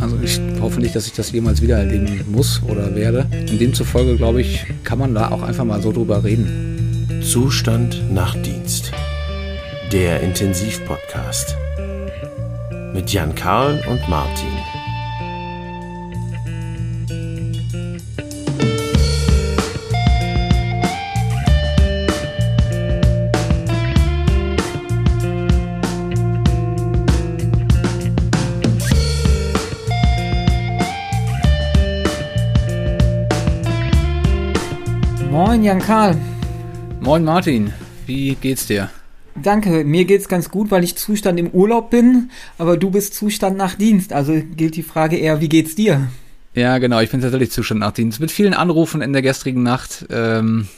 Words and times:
Also 0.00 0.18
ich 0.22 0.40
hoffe 0.60 0.80
nicht, 0.80 0.94
dass 0.94 1.06
ich 1.06 1.12
das 1.12 1.32
jemals 1.32 1.62
wieder 1.62 1.78
erleben 1.78 2.24
muss 2.30 2.62
oder 2.62 2.94
werde. 2.94 3.26
In 3.30 3.58
demzufolge, 3.58 4.16
glaube 4.16 4.40
ich, 4.40 4.66
kann 4.84 4.98
man 4.98 5.14
da 5.14 5.30
auch 5.30 5.42
einfach 5.42 5.64
mal 5.64 5.80
so 5.80 5.92
drüber 5.92 6.24
reden. 6.24 7.22
Zustand 7.22 8.12
nach 8.12 8.34
Dienst. 8.34 8.92
Der 9.92 10.20
Intensivpodcast. 10.20 11.56
Mit 12.92 13.12
Jan 13.12 13.34
Karl 13.34 13.82
und 13.88 14.08
Martin. 14.08 14.55
Jan 35.66 35.80
Karl. 35.80 36.16
Moin 37.00 37.24
Martin, 37.24 37.72
wie 38.06 38.36
geht's 38.36 38.68
dir? 38.68 38.88
Danke, 39.34 39.82
mir 39.82 40.04
geht's 40.04 40.28
ganz 40.28 40.48
gut, 40.48 40.70
weil 40.70 40.84
ich 40.84 40.94
Zustand 40.94 41.40
im 41.40 41.50
Urlaub 41.50 41.90
bin, 41.90 42.30
aber 42.56 42.76
du 42.76 42.88
bist 42.90 43.14
Zustand 43.14 43.56
nach 43.56 43.74
Dienst. 43.74 44.12
Also 44.12 44.40
gilt 44.54 44.76
die 44.76 44.84
Frage 44.84 45.16
eher, 45.16 45.40
wie 45.40 45.48
geht's 45.48 45.74
dir? 45.74 46.06
Ja, 46.54 46.78
genau, 46.78 47.00
ich 47.00 47.10
bin 47.10 47.20
tatsächlich 47.20 47.50
Zustand 47.50 47.80
nach 47.80 47.90
Dienst. 47.90 48.20
Mit 48.20 48.30
vielen 48.30 48.54
Anrufen 48.54 49.02
in 49.02 49.12
der 49.12 49.22
gestrigen 49.22 49.64
Nacht, 49.64 50.06
ähm, 50.08 50.68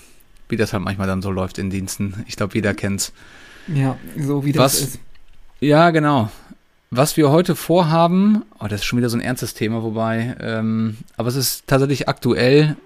wie 0.49 0.57
das 0.57 0.73
halt 0.73 0.85
manchmal 0.85 1.07
dann 1.07 1.21
so 1.21 1.31
läuft 1.31 1.59
in 1.59 1.69
Diensten. 1.69 2.25
Ich 2.27 2.37
glaube, 2.37 2.55
jeder 2.55 2.73
kennt's. 2.73 3.13
Ja, 3.67 3.99
so 4.17 4.47
wie 4.47 4.53
das 4.53 4.63
Was? 4.63 4.81
ist. 4.81 5.01
Ja, 5.61 5.91
genau. 5.91 6.31
Was 6.91 7.19
wir 7.19 7.29
heute 7.29 7.57
vorhaben, 7.57 8.43
oh, 8.59 8.69
das 8.69 8.81
ist 8.81 8.87
schon 8.87 8.99
wieder 8.99 9.11
so 9.11 9.19
ein 9.19 9.23
ernstes 9.23 9.53
Thema, 9.53 9.83
wobei, 9.83 10.35
ähm, 10.41 10.97
aber 11.19 11.29
es 11.29 11.37
ist 11.37 11.67
tatsächlich 11.67 12.09
aktuell. 12.09 12.79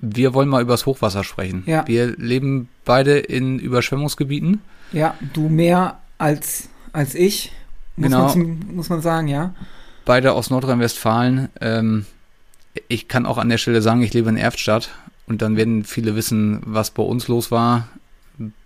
Wir 0.00 0.32
wollen 0.34 0.48
mal 0.48 0.62
übers 0.62 0.86
Hochwasser 0.86 1.24
sprechen. 1.24 1.62
Ja. 1.66 1.86
Wir 1.86 2.16
leben 2.16 2.68
beide 2.84 3.18
in 3.18 3.58
Überschwemmungsgebieten. 3.58 4.60
Ja, 4.92 5.14
du 5.34 5.48
mehr 5.48 6.00
als, 6.18 6.68
als 6.92 7.14
ich, 7.14 7.52
muss, 7.96 8.06
Genau. 8.06 8.22
man, 8.24 8.32
zum, 8.32 8.60
muss 8.74 8.88
man 8.88 9.02
sagen, 9.02 9.28
ja. 9.28 9.54
beide 10.04 10.32
aus 10.32 10.50
Nordrhein-Westfalen. 10.50 11.48
Ähm, 11.60 12.06
ich 12.88 13.08
kann 13.08 13.26
auch 13.26 13.38
an 13.38 13.48
der 13.48 13.58
Stelle 13.58 13.82
sagen, 13.82 14.02
ich 14.02 14.14
lebe 14.14 14.28
in 14.30 14.36
Erftstadt 14.36 14.90
und 15.26 15.42
dann 15.42 15.56
werden 15.56 15.84
viele 15.84 16.14
wissen, 16.16 16.60
was 16.64 16.90
bei 16.90 17.02
uns 17.02 17.28
los 17.28 17.50
war. 17.50 17.88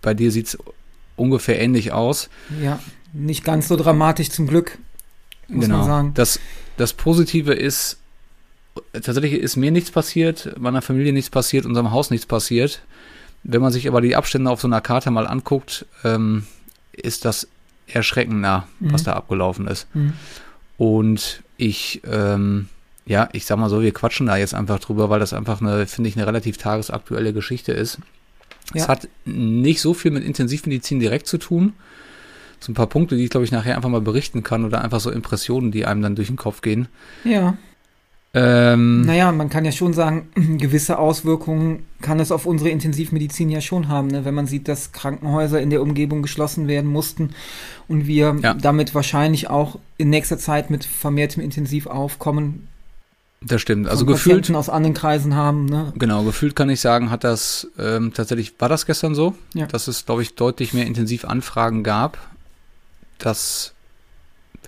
Bei 0.01 0.13
dir 0.13 0.31
sieht's 0.31 0.57
ungefähr 1.17 1.59
ähnlich 1.59 1.91
aus. 1.91 2.29
Ja, 2.61 2.79
nicht 3.13 3.43
ganz 3.43 3.67
so 3.67 3.75
dramatisch 3.75 4.29
zum 4.29 4.47
Glück, 4.47 4.77
muss 5.47 5.67
man 5.67 5.83
sagen. 5.83 6.07
Genau. 6.07 6.15
Das, 6.15 6.39
das 6.77 6.93
Positive 6.93 7.53
ist, 7.53 7.97
tatsächlich 8.93 9.33
ist 9.33 9.55
mir 9.55 9.71
nichts 9.71 9.91
passiert, 9.91 10.55
meiner 10.59 10.81
Familie 10.81 11.13
nichts 11.13 11.29
passiert, 11.29 11.65
unserem 11.65 11.91
Haus 11.91 12.09
nichts 12.11 12.25
passiert. 12.25 12.81
Wenn 13.43 13.61
man 13.61 13.71
sich 13.71 13.87
aber 13.87 14.01
die 14.01 14.15
Abstände 14.15 14.49
auf 14.49 14.59
so 14.61 14.67
einer 14.67 14.81
Karte 14.81 15.11
mal 15.11 15.27
anguckt, 15.27 15.85
ähm, 16.03 16.45
ist 16.93 17.25
das 17.25 17.47
erschreckend 17.87 18.41
nah, 18.41 18.67
was 18.79 19.01
Mhm. 19.01 19.05
da 19.05 19.13
abgelaufen 19.13 19.67
ist. 19.67 19.87
Mhm. 19.93 20.13
Und 20.77 21.43
ich, 21.57 22.01
ähm, 22.09 22.67
ja, 23.05 23.29
ich 23.33 23.45
sag 23.45 23.57
mal 23.57 23.69
so, 23.69 23.81
wir 23.81 23.93
quatschen 23.93 24.25
da 24.27 24.35
jetzt 24.37 24.53
einfach 24.55 24.79
drüber, 24.79 25.09
weil 25.09 25.19
das 25.19 25.33
einfach 25.33 25.61
eine, 25.61 25.85
finde 25.85 26.09
ich, 26.09 26.15
eine 26.15 26.25
relativ 26.27 26.57
tagesaktuelle 26.57 27.33
Geschichte 27.33 27.71
ist. 27.71 27.99
Es 28.73 28.83
Ja. 28.83 28.87
hat 28.87 29.07
nicht 29.25 29.79
so 29.79 29.93
viel 29.93 30.09
mit 30.11 30.23
Intensivmedizin 30.23 30.99
direkt 30.99 31.27
zu 31.27 31.37
tun. 31.37 31.73
So 32.59 32.71
ein 32.71 32.75
paar 32.75 32.87
Punkte, 32.87 33.15
die 33.15 33.25
ich, 33.25 33.29
glaube 33.29 33.43
ich, 33.45 33.51
nachher 33.51 33.75
einfach 33.75 33.89
mal 33.89 34.01
berichten 34.01 34.41
kann 34.41 34.65
oder 34.65 34.81
einfach 34.83 34.99
so 34.99 35.11
Impressionen, 35.11 35.71
die 35.71 35.85
einem 35.85 36.01
dann 36.01 36.15
durch 36.15 36.27
den 36.29 36.37
Kopf 36.37 36.61
gehen. 36.61 36.87
Ja, 37.23 37.55
Ähm, 38.37 39.03
naja, 39.03 39.31
man 39.31 39.49
kann 39.49 39.63
ja 39.63 39.71
schon 39.71 39.93
sagen, 39.93 40.27
gewisse 40.57 40.99
Auswirkungen 40.99 41.85
kann 42.01 42.19
es 42.19 42.31
auf 42.33 42.45
unsere 42.45 42.69
Intensivmedizin 42.69 43.49
ja 43.49 43.61
schon 43.61 43.87
haben, 43.87 44.07
ne? 44.07 44.25
wenn 44.25 44.33
man 44.35 44.45
sieht, 44.45 44.67
dass 44.67 44.91
Krankenhäuser 44.91 45.61
in 45.61 45.69
der 45.69 45.81
Umgebung 45.81 46.21
geschlossen 46.21 46.67
werden 46.67 46.91
mussten 46.91 47.29
und 47.87 48.07
wir 48.07 48.35
Ja. 48.43 48.53
damit 48.53 48.93
wahrscheinlich 48.93 49.49
auch 49.49 49.79
in 49.97 50.09
nächster 50.09 50.37
Zeit 50.37 50.69
mit 50.69 50.83
vermehrtem 50.83 51.41
Intensivaufkommen 51.41 52.67
das 53.41 53.61
stimmt. 53.61 53.87
Also 53.87 54.05
gefühlt, 54.07 54.37
Patienten 54.37 54.55
aus 54.55 54.69
anderen 54.69 54.95
Kreisen 54.95 55.35
haben. 55.35 55.65
Ne? 55.65 55.93
genau, 55.97 56.23
gefühlt 56.23 56.55
kann 56.55 56.69
ich 56.69 56.81
sagen, 56.81 57.11
hat 57.11 57.23
das 57.23 57.67
ähm, 57.77 58.11
tatsächlich, 58.13 58.53
war 58.59 58.69
das 58.69 58.85
gestern 58.87 59.13
so, 59.15 59.35
Ja. 59.53 59.67
dass 59.67 59.87
es, 59.87 60.05
glaube 60.05 60.23
ich, 60.23 60.33
deutlich 60.35 60.73
mehr 60.73 60.87
Intensivanfragen 60.87 61.83
gab. 61.83 62.17
Das 63.19 63.73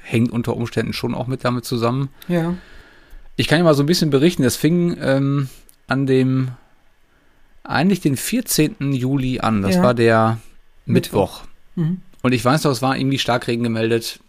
hängt 0.04 0.32
unter 0.32 0.56
Umständen 0.56 0.94
schon 0.94 1.16
auch 1.16 1.28
mit 1.28 1.44
damit 1.44 1.66
zusammen. 1.66 2.10
Ja, 2.28 2.54
Ich 3.38 3.48
kann 3.48 3.60
ja 3.60 3.64
mal 3.64 3.74
so 3.76 3.84
ein 3.84 3.88
bisschen 3.88 4.10
berichten. 4.10 4.44
Es 4.44 4.56
fing 4.58 4.98
ähm, 5.00 5.48
an 5.88 6.06
dem, 6.08 6.50
eigentlich 7.64 8.02
den 8.02 8.18
14. 8.18 8.92
Juli 8.94 9.40
an. 9.40 9.62
Das 9.62 9.76
Ja. 9.76 9.84
war 9.84 9.94
der 9.94 10.40
Mittwoch. 10.86 11.44
Mittwoch. 11.44 11.86
mhm. 11.88 12.02
Und 12.24 12.34
ich 12.34 12.44
weiß 12.44 12.64
noch, 12.64 12.72
es 12.72 12.82
war 12.82 12.98
irgendwie 12.98 13.20
Starkregen 13.20 13.64
gemeldet, 13.64 14.20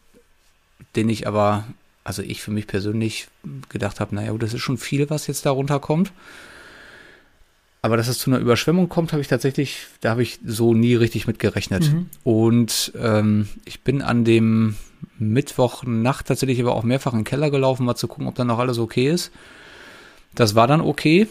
den 0.94 1.08
ich 1.08 1.26
aber, 1.26 1.64
also 2.04 2.22
ich 2.22 2.42
für 2.42 2.50
mich 2.50 2.66
persönlich 2.66 3.28
gedacht 3.70 3.98
habe, 3.98 4.14
naja, 4.14 4.32
das 4.34 4.54
ist 4.54 4.60
schon 4.60 4.78
viel, 4.78 5.08
was 5.10 5.26
jetzt 5.26 5.46
da 5.46 5.50
runterkommt. 5.50 6.12
Aber 7.80 7.96
dass 7.96 8.08
es 8.08 8.18
zu 8.18 8.30
einer 8.30 8.40
Überschwemmung 8.40 8.88
kommt, 8.88 9.12
habe 9.12 9.22
ich 9.22 9.28
tatsächlich, 9.28 9.86
da 10.00 10.10
habe 10.10 10.22
ich 10.22 10.38
so 10.44 10.74
nie 10.74 10.94
richtig 10.96 11.26
mit 11.26 11.38
gerechnet. 11.38 11.90
Mhm. 11.92 12.10
Und 12.24 12.92
ähm, 13.00 13.48
ich 13.64 13.80
bin 13.80 14.02
an 14.02 14.24
dem 14.24 14.76
Mittwochnacht 15.18 16.26
tatsächlich 16.26 16.60
aber 16.60 16.74
auch 16.74 16.84
mehrfach 16.84 17.12
in 17.12 17.20
den 17.20 17.24
Keller 17.24 17.50
gelaufen, 17.50 17.84
mal 17.84 17.96
zu 17.96 18.08
gucken, 18.08 18.26
ob 18.26 18.34
dann 18.34 18.46
noch 18.46 18.58
alles 18.58 18.78
okay 18.78 19.08
ist. 19.08 19.30
Das 20.34 20.54
war 20.54 20.66
dann 20.66 20.80
okay 20.80 21.28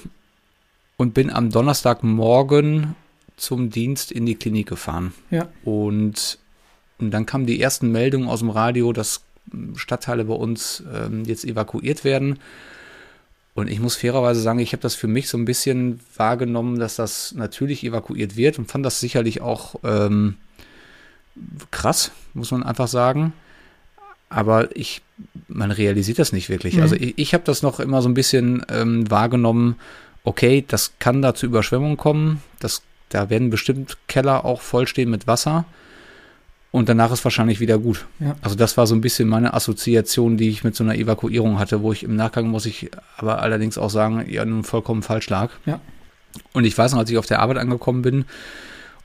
und 0.98 1.14
bin 1.14 1.30
am 1.30 1.52
Donnerstagmorgen 1.52 2.96
zum 3.38 3.70
Dienst 3.70 4.12
in 4.12 4.26
die 4.26 4.36
Klinik 4.36 4.68
gefahren. 4.68 5.14
ja, 5.30 5.48
Und, 5.64 6.40
und 6.98 7.12
dann 7.12 7.26
kamen 7.26 7.46
die 7.46 7.62
ersten 7.62 7.92
Meldungen 7.92 8.28
aus 8.28 8.40
dem 8.40 8.50
Radio, 8.50 8.92
dass 8.94 9.22
Stadtteile 9.76 10.26
bei 10.26 10.34
uns 10.34 10.84
ähm, 10.94 11.24
jetzt 11.26 11.46
evakuiert 11.46 12.04
werden. 12.04 12.40
Und 13.54 13.70
ich 13.70 13.80
muss 13.80 13.96
fairerweise 13.96 14.42
sagen, 14.42 14.60
ich 14.60 14.74
habe 14.74 14.82
das 14.82 14.96
für 14.96 15.08
mich 15.08 15.30
so 15.30 15.38
ein 15.38 15.46
bisschen 15.46 16.00
wahrgenommen, 16.16 16.80
dass 16.80 16.96
das 16.96 17.34
natürlich 17.34 17.84
evakuiert 17.84 18.36
wird 18.36 18.60
und 18.60 18.70
fand 18.70 18.86
das 18.86 19.00
sicherlich 19.00 19.42
auch 19.42 19.76
ähm, 19.84 20.36
krass, 21.72 22.12
muss 22.34 22.52
man 22.52 22.64
einfach 22.64 22.88
sagen. 22.88 23.34
Aber 24.30 24.76
ich, 24.76 25.02
man 25.48 25.72
realisiert 25.72 26.20
das 26.20 26.34
nicht 26.34 26.50
wirklich. 26.50 26.76
Mhm. 26.76 26.82
Also 26.82 26.96
ich, 26.96 27.18
ich 27.18 27.34
habe 27.34 27.44
das 27.46 27.62
noch 27.62 27.80
immer 27.80 28.02
so 28.02 28.10
ein 28.10 28.14
bisschen 28.14 28.66
ähm, 28.70 29.10
wahrgenommen, 29.10 29.76
okay, 30.24 30.66
das 30.68 30.94
kann 31.00 31.22
da 31.22 31.34
zu 31.34 31.46
Überschwemmungen 31.46 31.98
kommen, 31.98 32.42
das, 32.60 32.82
da 33.10 33.30
werden 33.30 33.50
bestimmt 33.50 33.98
Keller 34.08 34.44
auch 34.44 34.62
vollstehen 34.62 35.10
mit 35.10 35.26
Wasser 35.26 35.66
und 36.72 36.90
danach 36.90 37.12
ist 37.12 37.24
wahrscheinlich 37.24 37.60
wieder 37.60 37.80
gut. 37.80 38.06
Ja. 38.20 38.36
Also 38.42 38.56
das 38.56 38.76
war 38.76 38.86
so 38.88 38.94
ein 38.94 39.02
bisschen 39.02 39.30
meine 39.30 39.54
Assoziation, 39.54 40.38
die 40.38 40.50
ich 40.50 40.64
mit 40.64 40.76
so 40.76 40.84
einer 40.84 40.96
Evakuierung 40.96 41.60
hatte, 41.60 41.82
wo 41.82 41.94
ich 41.94 42.04
im 42.04 42.16
Nachgang 42.16 42.50
muss 42.50 42.66
ich 42.66 42.92
aber 43.18 43.42
allerdings 43.42 43.78
auch 43.78 43.90
sagen, 43.90 44.26
ja, 44.30 44.44
nun 44.44 44.64
vollkommen 44.64 45.02
falsch 45.02 45.30
lag. 45.30 45.50
Ja. 45.66 45.80
Und 46.54 46.66
ich 46.66 46.78
weiß 46.78 46.92
noch, 46.92 47.00
als 47.00 47.10
ich 47.10 47.18
auf 47.18 47.26
der 47.26 47.40
Arbeit 47.40 47.58
angekommen 47.58 48.02
bin 48.02 48.26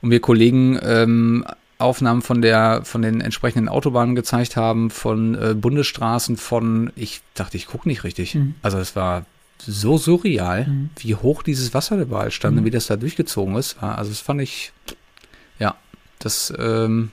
und 0.01 0.09
mir 0.09 0.19
Kollegen 0.19 0.77
ähm, 0.83 1.45
Aufnahmen 1.83 2.21
von 2.21 2.41
der 2.41 2.81
von 2.85 3.01
den 3.01 3.21
entsprechenden 3.21 3.69
Autobahnen 3.69 4.15
gezeigt 4.15 4.55
haben, 4.55 4.89
von 4.89 5.35
äh, 5.35 5.53
Bundesstraßen, 5.53 6.37
von 6.37 6.91
ich 6.95 7.21
dachte, 7.35 7.57
ich 7.57 7.67
gucke 7.67 7.87
nicht 7.87 8.03
richtig. 8.03 8.33
Mhm. 8.35 8.55
Also 8.63 8.77
es 8.79 8.95
war 8.95 9.25
so 9.59 9.97
surreal, 9.97 10.65
Mhm. 10.67 10.89
wie 10.97 11.15
hoch 11.15 11.43
dieses 11.43 11.73
Wasser 11.73 11.97
überall 11.97 12.31
stand 12.31 12.53
Mhm. 12.55 12.59
und 12.59 12.65
wie 12.65 12.71
das 12.71 12.87
da 12.87 12.95
durchgezogen 12.95 13.55
ist. 13.55 13.81
Also 13.81 14.09
das 14.11 14.19
fand 14.19 14.41
ich, 14.41 14.73
ja, 15.59 15.75
das, 16.19 16.51
ähm, 16.57 17.11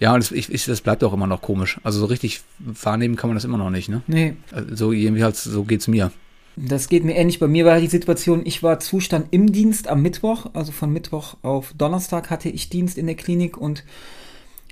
ja, 0.00 0.12
und 0.12 0.22
das, 0.22 0.32
ich, 0.32 0.52
ich, 0.52 0.64
das 0.66 0.80
bleibt 0.80 1.04
auch 1.04 1.12
immer 1.12 1.26
noch 1.26 1.40
komisch. 1.40 1.78
Also 1.84 2.00
so 2.00 2.06
richtig 2.06 2.42
wahrnehmen 2.58 3.16
kann 3.16 3.30
man 3.30 3.36
das 3.36 3.44
immer 3.44 3.58
noch 3.58 3.70
nicht, 3.70 3.88
ne? 3.88 4.02
nee, 4.06 4.36
Also 4.52 4.74
so 4.76 4.92
jedenfalls, 4.92 5.44
so 5.44 5.64
geht's 5.64 5.88
mir. 5.88 6.10
Das 6.56 6.88
geht 6.88 7.04
mir 7.04 7.16
ähnlich. 7.16 7.40
Bei 7.40 7.48
mir 7.48 7.64
war 7.64 7.80
die 7.80 7.88
Situation, 7.88 8.42
ich 8.44 8.62
war 8.62 8.78
Zustand 8.78 9.26
im 9.32 9.52
Dienst 9.52 9.88
am 9.88 10.02
Mittwoch, 10.02 10.46
also 10.52 10.70
von 10.70 10.92
Mittwoch 10.92 11.36
auf 11.42 11.74
Donnerstag 11.76 12.30
hatte 12.30 12.48
ich 12.48 12.68
Dienst 12.68 12.96
in 12.96 13.06
der 13.06 13.16
Klinik 13.16 13.56
und 13.56 13.84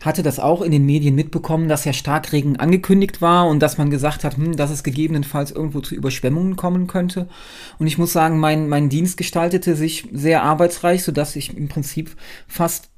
hatte 0.01 0.23
das 0.23 0.39
auch 0.39 0.63
in 0.63 0.73
den 0.73 0.85
Medien 0.85 1.15
mitbekommen, 1.15 1.69
dass 1.69 1.85
ja 1.85 1.93
Starkregen 1.93 2.57
angekündigt 2.57 3.23
war 3.23 3.47
und 3.47 3.61
dass 3.61 3.79
man 3.79 3.91
gesagt 3.91 4.25
hat, 4.25 4.37
hm, 4.37 4.57
dass 4.57 4.71
es 4.71 4.83
gegebenenfalls 4.83 5.51
irgendwo 5.51 5.81
zu 5.81 5.95
Überschwemmungen 5.95 6.57
kommen 6.57 6.87
könnte. 6.87 7.29
Und 7.79 7.87
ich 7.87 7.99
muss 7.99 8.13
sagen, 8.13 8.39
mein, 8.39 8.69
mein 8.69 8.89
Dienst 8.89 9.17
gestaltete 9.17 9.77
sich 9.77 10.09
sehr 10.13 10.43
arbeitsreich, 10.43 11.05
sodass 11.05 11.37
ich 11.37 11.57
im 11.57 11.69
Prinzip 11.69 12.17
fast 12.49 12.91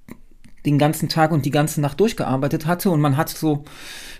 den 0.64 0.78
ganzen 0.78 1.10
Tag 1.10 1.30
und 1.30 1.44
die 1.44 1.50
ganze 1.50 1.80
Nacht 1.80 2.00
durchgearbeitet 2.00 2.66
hatte 2.66 2.90
und 2.90 3.00
man 3.00 3.18
hat 3.18 3.28
so, 3.28 3.64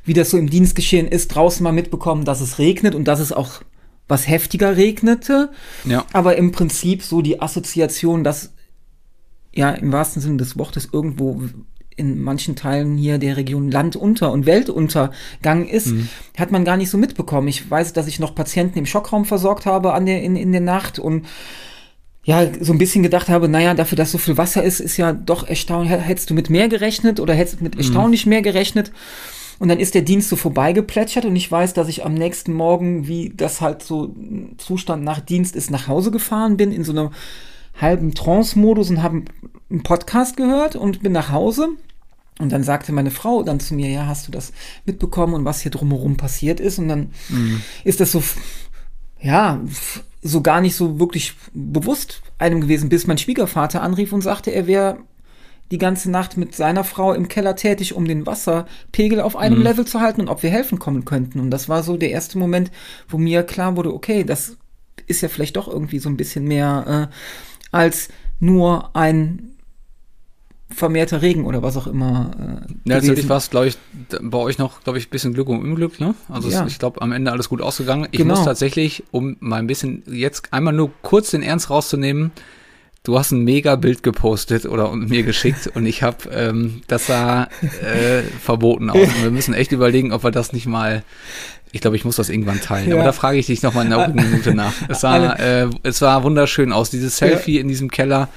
wie 0.04 0.12
das 0.12 0.28
so 0.28 0.36
im 0.36 0.50
Dienstgeschehen 0.50 1.08
ist, 1.08 1.28
draußen 1.28 1.64
mal 1.64 1.72
mitbekommen, 1.72 2.26
dass 2.26 2.42
es 2.42 2.58
regnet 2.58 2.94
und 2.94 3.04
dass 3.04 3.20
es 3.20 3.32
auch 3.32 3.62
was 4.08 4.28
heftiger 4.28 4.76
regnete, 4.76 5.50
Ja. 5.84 6.04
aber 6.12 6.36
im 6.36 6.52
Prinzip 6.52 7.02
so 7.02 7.22
die 7.22 7.40
Assoziation, 7.40 8.24
dass 8.24 8.52
ja 9.52 9.70
im 9.70 9.92
wahrsten 9.92 10.20
Sinne 10.20 10.36
des 10.36 10.58
Wortes 10.58 10.88
irgendwo 10.92 11.42
in 11.96 12.20
manchen 12.20 12.56
Teilen 12.56 12.96
hier 12.96 13.18
der 13.18 13.36
Region 13.36 13.70
Land 13.70 13.96
unter 13.96 14.32
und 14.32 14.46
Weltuntergang 14.46 15.66
ist, 15.66 15.86
mhm. 15.86 16.08
hat 16.36 16.50
man 16.50 16.64
gar 16.64 16.76
nicht 16.76 16.90
so 16.90 16.98
mitbekommen. 16.98 17.48
Ich 17.48 17.70
weiß, 17.70 17.92
dass 17.92 18.08
ich 18.08 18.18
noch 18.18 18.34
Patienten 18.34 18.78
im 18.78 18.86
Schockraum 18.86 19.24
versorgt 19.24 19.64
habe 19.64 19.94
an 19.94 20.06
der, 20.06 20.22
in, 20.22 20.36
in 20.36 20.52
der 20.52 20.60
Nacht 20.60 20.98
und 20.98 21.26
ja, 22.24 22.46
so 22.58 22.72
ein 22.72 22.78
bisschen 22.78 23.02
gedacht 23.02 23.28
habe, 23.28 23.48
naja, 23.48 23.74
dafür, 23.74 23.96
dass 23.96 24.10
so 24.10 24.18
viel 24.18 24.38
Wasser 24.38 24.62
ist, 24.62 24.80
ist 24.80 24.96
ja 24.96 25.12
doch 25.12 25.46
erstaunlich. 25.46 25.92
Hättest 25.92 26.30
du 26.30 26.34
mit 26.34 26.48
mehr 26.48 26.68
gerechnet 26.68 27.20
oder 27.20 27.34
hättest 27.34 27.60
du 27.60 27.64
mit 27.64 27.74
mhm. 27.74 27.80
erstaunlich 27.80 28.24
mehr 28.24 28.40
gerechnet? 28.40 28.92
Und 29.64 29.68
dann 29.68 29.80
ist 29.80 29.94
der 29.94 30.02
Dienst 30.02 30.28
so 30.28 30.36
vorbeigeplätschert 30.36 31.24
und 31.24 31.34
ich 31.36 31.50
weiß, 31.50 31.72
dass 31.72 31.88
ich 31.88 32.04
am 32.04 32.12
nächsten 32.12 32.52
Morgen, 32.52 33.08
wie 33.08 33.32
das 33.34 33.62
halt 33.62 33.82
so 33.82 34.14
Zustand 34.58 35.04
nach 35.04 35.20
Dienst 35.20 35.56
ist, 35.56 35.70
nach 35.70 35.88
Hause 35.88 36.10
gefahren 36.10 36.58
bin, 36.58 36.70
in 36.70 36.84
so 36.84 36.92
einem 36.92 37.12
halben 37.80 38.14
Trance-Modus 38.14 38.90
und 38.90 39.02
habe 39.02 39.22
einen 39.70 39.82
Podcast 39.82 40.36
gehört 40.36 40.76
und 40.76 41.02
bin 41.02 41.12
nach 41.12 41.30
Hause. 41.30 41.68
Und 42.38 42.52
dann 42.52 42.62
sagte 42.62 42.92
meine 42.92 43.10
Frau 43.10 43.42
dann 43.42 43.58
zu 43.58 43.72
mir, 43.72 43.88
ja, 43.88 44.04
hast 44.06 44.28
du 44.28 44.32
das 44.32 44.52
mitbekommen 44.84 45.32
und 45.32 45.46
was 45.46 45.62
hier 45.62 45.70
drumherum 45.70 46.18
passiert 46.18 46.60
ist? 46.60 46.78
Und 46.78 46.88
dann 46.88 47.12
mhm. 47.30 47.62
ist 47.84 48.00
das 48.00 48.12
so, 48.12 48.22
ja, 49.18 49.62
so 50.20 50.42
gar 50.42 50.60
nicht 50.60 50.76
so 50.76 51.00
wirklich 51.00 51.36
bewusst 51.54 52.20
einem 52.36 52.60
gewesen, 52.60 52.90
bis 52.90 53.06
mein 53.06 53.16
Schwiegervater 53.16 53.80
anrief 53.80 54.12
und 54.12 54.20
sagte, 54.20 54.50
er 54.50 54.66
wäre 54.66 54.98
die 55.70 55.78
ganze 55.78 56.10
Nacht 56.10 56.36
mit 56.36 56.54
seiner 56.54 56.84
Frau 56.84 57.12
im 57.12 57.28
Keller 57.28 57.56
tätig, 57.56 57.94
um 57.94 58.06
den 58.06 58.26
Wasserpegel 58.26 59.20
auf 59.20 59.36
einem 59.36 59.58
mhm. 59.58 59.64
Level 59.64 59.84
zu 59.86 60.00
halten 60.00 60.20
und 60.20 60.28
ob 60.28 60.42
wir 60.42 60.50
helfen 60.50 60.78
kommen 60.78 61.04
könnten. 61.04 61.40
Und 61.40 61.50
das 61.50 61.68
war 61.68 61.82
so 61.82 61.96
der 61.96 62.10
erste 62.10 62.38
Moment, 62.38 62.70
wo 63.08 63.18
mir 63.18 63.42
klar 63.42 63.76
wurde, 63.76 63.92
okay, 63.92 64.24
das 64.24 64.56
ist 65.06 65.22
ja 65.22 65.28
vielleicht 65.28 65.56
doch 65.56 65.68
irgendwie 65.68 65.98
so 65.98 66.08
ein 66.08 66.16
bisschen 66.16 66.44
mehr 66.44 67.10
äh, 67.10 67.14
als 67.72 68.08
nur 68.40 68.94
ein 68.94 69.54
vermehrter 70.70 71.22
Regen 71.22 71.44
oder 71.44 71.62
was 71.62 71.76
auch 71.76 71.86
immer. 71.86 72.30
Äh, 72.38 72.72
ja, 72.88 72.96
letztendlich 72.96 73.28
war 73.28 73.36
es, 73.36 73.50
glaube 73.50 73.68
ich, 73.68 73.78
bei 74.20 74.38
euch 74.38 74.58
noch, 74.58 74.82
glaube 74.82 74.98
ich, 74.98 75.06
ein 75.06 75.10
bisschen 75.10 75.34
Glück 75.34 75.48
und 75.48 75.60
Unglück, 75.60 76.00
ne? 76.00 76.14
Also 76.28 76.48
ja. 76.48 76.64
es, 76.64 76.72
ich 76.72 76.78
glaube, 76.78 77.00
am 77.00 77.12
Ende 77.12 77.32
alles 77.32 77.48
gut 77.48 77.62
ausgegangen. 77.62 78.08
Ich 78.10 78.18
genau. 78.18 78.34
muss 78.34 78.44
tatsächlich, 78.44 79.04
um 79.10 79.36
mal 79.40 79.56
ein 79.56 79.66
bisschen 79.66 80.02
jetzt 80.06 80.52
einmal 80.52 80.72
nur 80.72 80.90
kurz 81.02 81.30
den 81.30 81.42
Ernst 81.42 81.70
rauszunehmen, 81.70 82.32
du 83.04 83.18
hast 83.18 83.30
ein 83.30 83.44
mega 83.44 83.76
Bild 83.76 84.02
gepostet 84.02 84.66
oder 84.66 84.90
mir 84.96 85.22
geschickt 85.22 85.70
und 85.74 85.86
ich 85.86 86.02
habe, 86.02 86.28
ähm, 86.32 86.82
das 86.88 87.06
sah 87.06 87.44
äh, 87.82 88.22
verboten 88.42 88.90
aus. 88.90 88.96
Und 89.08 89.22
wir 89.22 89.30
müssen 89.30 89.54
echt 89.54 89.72
überlegen, 89.72 90.12
ob 90.12 90.24
wir 90.24 90.30
das 90.30 90.52
nicht 90.52 90.66
mal 90.66 91.04
ich 91.74 91.80
glaube, 91.80 91.96
ich 91.96 92.04
muss 92.04 92.14
das 92.14 92.28
irgendwann 92.28 92.60
teilen. 92.60 92.88
Ja. 92.88 92.94
Aber 92.94 93.04
da 93.04 93.10
frage 93.10 93.36
ich 93.36 93.46
dich 93.46 93.64
noch 93.64 93.74
mal 93.74 93.84
in 93.84 93.92
einer 93.92 94.06
Minute 94.14 94.54
nach. 94.54 94.72
Es 94.88 95.00
sah, 95.00 95.32
äh, 95.32 95.68
es 95.82 95.98
sah 95.98 96.22
wunderschön 96.22 96.72
aus. 96.72 96.90
Dieses 96.90 97.16
Selfie 97.16 97.56
ja. 97.56 97.60
in 97.60 97.66
diesem 97.66 97.90
Keller 97.90 98.28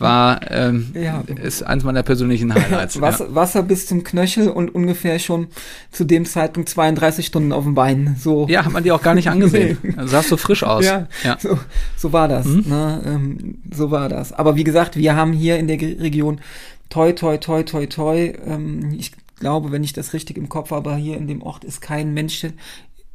war 0.00 0.40
ähm, 0.50 0.92
ja. 0.94 1.22
ist 1.42 1.62
eins 1.62 1.84
meiner 1.84 2.02
persönlichen 2.02 2.54
Highlights. 2.54 3.00
Wasser, 3.00 3.26
ja. 3.26 3.34
Wasser 3.34 3.62
bis 3.62 3.86
zum 3.86 4.04
Knöchel 4.04 4.48
und 4.48 4.74
ungefähr 4.74 5.18
schon 5.18 5.48
zu 5.90 6.04
dem 6.04 6.24
Zeitpunkt 6.24 6.68
32 6.68 7.26
Stunden 7.26 7.52
auf 7.52 7.64
dem 7.64 7.74
Bein. 7.74 8.16
So. 8.18 8.46
Ja, 8.48 8.64
hat 8.64 8.72
man 8.72 8.84
die 8.84 8.92
auch 8.92 9.02
gar 9.02 9.14
nicht 9.14 9.28
angesehen. 9.28 9.78
nee. 9.82 9.94
Also 9.96 10.10
sahst 10.10 10.28
so 10.28 10.36
frisch 10.36 10.62
aus. 10.62 10.84
Ja, 10.84 11.08
ja. 11.24 11.36
So, 11.40 11.58
so 11.96 12.12
war 12.12 12.28
das. 12.28 12.46
Mhm. 12.46 12.64
Ne? 12.66 13.02
Ähm, 13.06 13.58
so 13.72 13.90
war 13.90 14.08
das. 14.08 14.32
Aber 14.32 14.56
wie 14.56 14.64
gesagt, 14.64 14.96
wir 14.96 15.16
haben 15.16 15.32
hier 15.32 15.58
in 15.58 15.68
der 15.68 15.80
Region 15.80 16.40
toi, 16.88 17.12
toi, 17.12 17.36
toi, 17.36 17.62
toi, 17.62 17.86
toi. 17.86 18.32
Ähm, 18.46 18.94
ich 18.96 19.12
glaube, 19.38 19.72
wenn 19.72 19.84
ich 19.84 19.92
das 19.92 20.12
richtig 20.12 20.36
im 20.36 20.48
Kopf 20.48 20.70
habe, 20.70 20.96
hier 20.96 21.16
in 21.16 21.28
dem 21.28 21.42
Ort 21.42 21.64
ist 21.64 21.80
kein 21.80 22.12
Mensch 22.12 22.44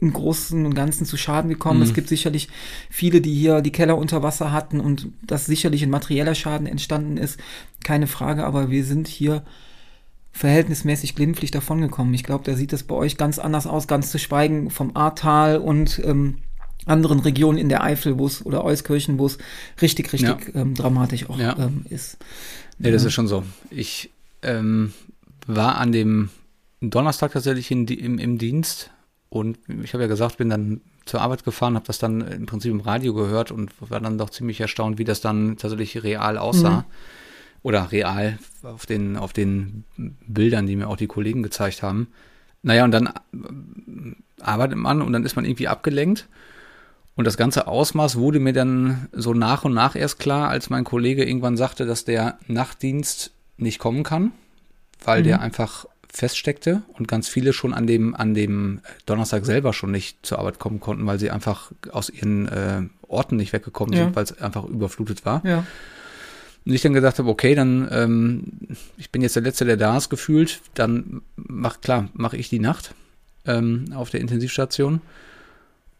im 0.03 0.11
Großen 0.11 0.65
und 0.65 0.75
Ganzen 0.75 1.05
zu 1.05 1.15
Schaden 1.15 1.49
gekommen. 1.49 1.79
Mhm. 1.79 1.85
Es 1.85 1.93
gibt 1.93 2.09
sicherlich 2.09 2.49
viele, 2.89 3.21
die 3.21 3.33
hier 3.33 3.61
die 3.61 3.71
Keller 3.71 3.97
unter 3.97 4.21
Wasser 4.21 4.51
hatten 4.51 4.79
und 4.79 5.07
das 5.25 5.45
sicherlich 5.45 5.81
ein 5.81 5.89
materieller 5.89 6.35
Schaden 6.35 6.67
entstanden 6.67 7.17
ist. 7.17 7.39
Keine 7.83 8.07
Frage, 8.07 8.45
aber 8.45 8.69
wir 8.69 8.83
sind 8.83 9.07
hier 9.07 9.43
verhältnismäßig 10.33 11.15
glimpflich 11.15 11.51
davongekommen. 11.51 12.13
Ich 12.13 12.23
glaube, 12.23 12.43
da 12.43 12.55
sieht 12.55 12.73
es 12.73 12.83
bei 12.83 12.95
euch 12.95 13.17
ganz 13.17 13.39
anders 13.39 13.65
aus, 13.65 13.87
ganz 13.87 14.11
zu 14.11 14.19
schweigen 14.19 14.69
vom 14.69 14.95
Ahrtal 14.95 15.57
und 15.57 16.01
ähm, 16.03 16.39
anderen 16.85 17.19
Regionen 17.19 17.57
in 17.57 17.69
der 17.69 17.83
Eifel, 17.83 18.19
wo 18.19 18.25
es 18.27 18.45
oder 18.45 18.65
Euskirchen, 18.65 19.19
wo 19.19 19.27
es 19.27 19.37
richtig, 19.81 20.11
richtig 20.11 20.53
ja. 20.53 20.61
ähm, 20.61 20.73
dramatisch 20.73 21.29
auch 21.29 21.39
ja. 21.39 21.57
ähm, 21.57 21.85
ist. 21.89 22.17
Nee, 22.77 22.91
das 22.91 23.05
ist 23.05 23.13
schon 23.13 23.27
so. 23.27 23.43
Ich 23.69 24.09
ähm, 24.41 24.91
war 25.47 25.77
an 25.77 25.93
dem 25.93 26.29
Donnerstag 26.81 27.31
tatsächlich 27.31 27.71
in, 27.71 27.87
im, 27.87 28.19
im 28.19 28.37
Dienst 28.37 28.89
und 29.33 29.57
ich 29.83 29.93
habe 29.93 30.03
ja 30.03 30.07
gesagt, 30.07 30.37
bin 30.37 30.51
dann 30.51 30.81
zur 31.05 31.21
Arbeit 31.21 31.43
gefahren, 31.43 31.73
habe 31.73 31.87
das 31.87 31.97
dann 31.97 32.21
im 32.21 32.45
Prinzip 32.45 32.71
im 32.71 32.81
Radio 32.81 33.15
gehört 33.15 33.49
und 33.49 33.71
war 33.79 33.99
dann 33.99 34.19
doch 34.19 34.29
ziemlich 34.29 34.61
erstaunt, 34.61 34.99
wie 34.99 35.05
das 35.05 35.21
dann 35.21 35.57
tatsächlich 35.57 36.03
real 36.03 36.37
aussah. 36.37 36.81
Mhm. 36.81 36.83
Oder 37.63 37.91
real 37.91 38.37
auf 38.61 38.85
den, 38.85 39.17
auf 39.17 39.33
den 39.33 39.85
Bildern, 39.97 40.67
die 40.67 40.75
mir 40.75 40.87
auch 40.87 40.97
die 40.97 41.07
Kollegen 41.07 41.41
gezeigt 41.41 41.81
haben. 41.81 42.09
Naja, 42.61 42.83
und 42.83 42.91
dann 42.91 43.09
arbeitet 44.39 44.77
man 44.77 45.01
und 45.01 45.13
dann 45.13 45.25
ist 45.25 45.35
man 45.35 45.45
irgendwie 45.45 45.67
abgelenkt. 45.67 46.27
Und 47.15 47.25
das 47.25 47.35
ganze 47.35 47.65
Ausmaß 47.65 48.17
wurde 48.17 48.39
mir 48.39 48.53
dann 48.53 49.07
so 49.13 49.33
nach 49.33 49.63
und 49.63 49.73
nach 49.73 49.95
erst 49.95 50.19
klar, 50.19 50.49
als 50.49 50.69
mein 50.69 50.83
Kollege 50.83 51.23
irgendwann 51.25 51.57
sagte, 51.57 51.87
dass 51.87 52.05
der 52.05 52.37
Nachtdienst 52.47 53.31
nicht 53.57 53.79
kommen 53.79 54.03
kann 54.03 54.31
weil 55.05 55.21
mhm. 55.21 55.25
der 55.25 55.41
einfach 55.41 55.85
feststeckte 56.13 56.83
und 56.97 57.07
ganz 57.07 57.27
viele 57.27 57.53
schon 57.53 57.73
an 57.73 57.87
dem, 57.87 58.13
an 58.13 58.35
dem 58.35 58.81
Donnerstag 59.07 59.45
selber 59.45 59.73
schon 59.73 59.91
nicht 59.91 60.23
zur 60.23 60.37
Arbeit 60.39 60.59
kommen 60.59 60.79
konnten, 60.79 61.07
weil 61.07 61.19
sie 61.19 61.31
einfach 61.31 61.71
aus 61.91 62.09
ihren 62.09 62.47
äh, 62.47 62.83
Orten 63.07 63.35
nicht 63.35 63.51
weggekommen 63.51 63.93
ja. 63.93 64.03
sind, 64.03 64.15
weil 64.15 64.23
es 64.23 64.39
einfach 64.39 64.63
überflutet 64.63 65.25
war. 65.25 65.43
Ja. 65.43 65.65
Und 66.65 66.71
ich 66.71 66.81
dann 66.81 66.93
gedacht 66.93 67.17
habe, 67.17 67.29
okay, 67.29 67.55
dann, 67.55 67.89
ähm, 67.91 68.43
ich 68.95 69.09
bin 69.09 69.23
jetzt 69.23 69.35
der 69.35 69.43
Letzte, 69.43 69.65
der 69.65 69.75
da 69.75 69.97
ist, 69.97 70.09
gefühlt, 70.09 70.61
dann 70.75 71.21
mach, 71.35 71.81
klar, 71.81 72.09
mache 72.13 72.37
ich 72.37 72.47
die 72.47 72.59
Nacht 72.59 72.93
ähm, 73.45 73.85
auf 73.95 74.11
der 74.11 74.21
Intensivstation. 74.21 75.01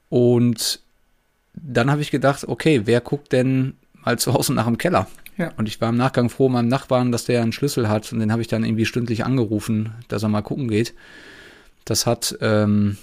Und 0.10 0.80
dann 1.56 1.90
habe 1.90 2.02
ich 2.02 2.12
gedacht, 2.12 2.48
okay, 2.48 2.82
wer 2.86 3.02
guckt 3.02 3.32
denn 3.32 3.74
mal 4.06 4.20
zu 4.20 4.34
Hause 4.34 4.54
nach 4.54 4.66
dem 4.66 4.78
Keller? 4.78 5.08
Ja. 5.38 5.52
Und 5.58 5.68
ich 5.68 5.82
war 5.82 5.90
im 5.90 5.98
Nachgang 5.98 6.30
froh 6.30 6.50
meinem 6.50 6.68
Nachbarn, 6.68 7.12
dass 7.12 7.26
der 7.26 7.42
einen 7.42 7.52
Schlüssel 7.52 7.90
hat 7.90 8.12
und 8.12 8.20
den 8.20 8.32
habe 8.32 8.42
ich 8.42 8.48
dann 8.48 8.64
irgendwie 8.64 8.86
stündlich 8.86 9.26
angerufen, 9.26 9.94
dass 10.08 10.24
er 10.24 10.30
mal 10.30 10.42
gucken 10.42 10.68
geht. 10.68 10.94
Das 11.86 12.06
hat 12.06 12.38
ähm, 12.42 12.98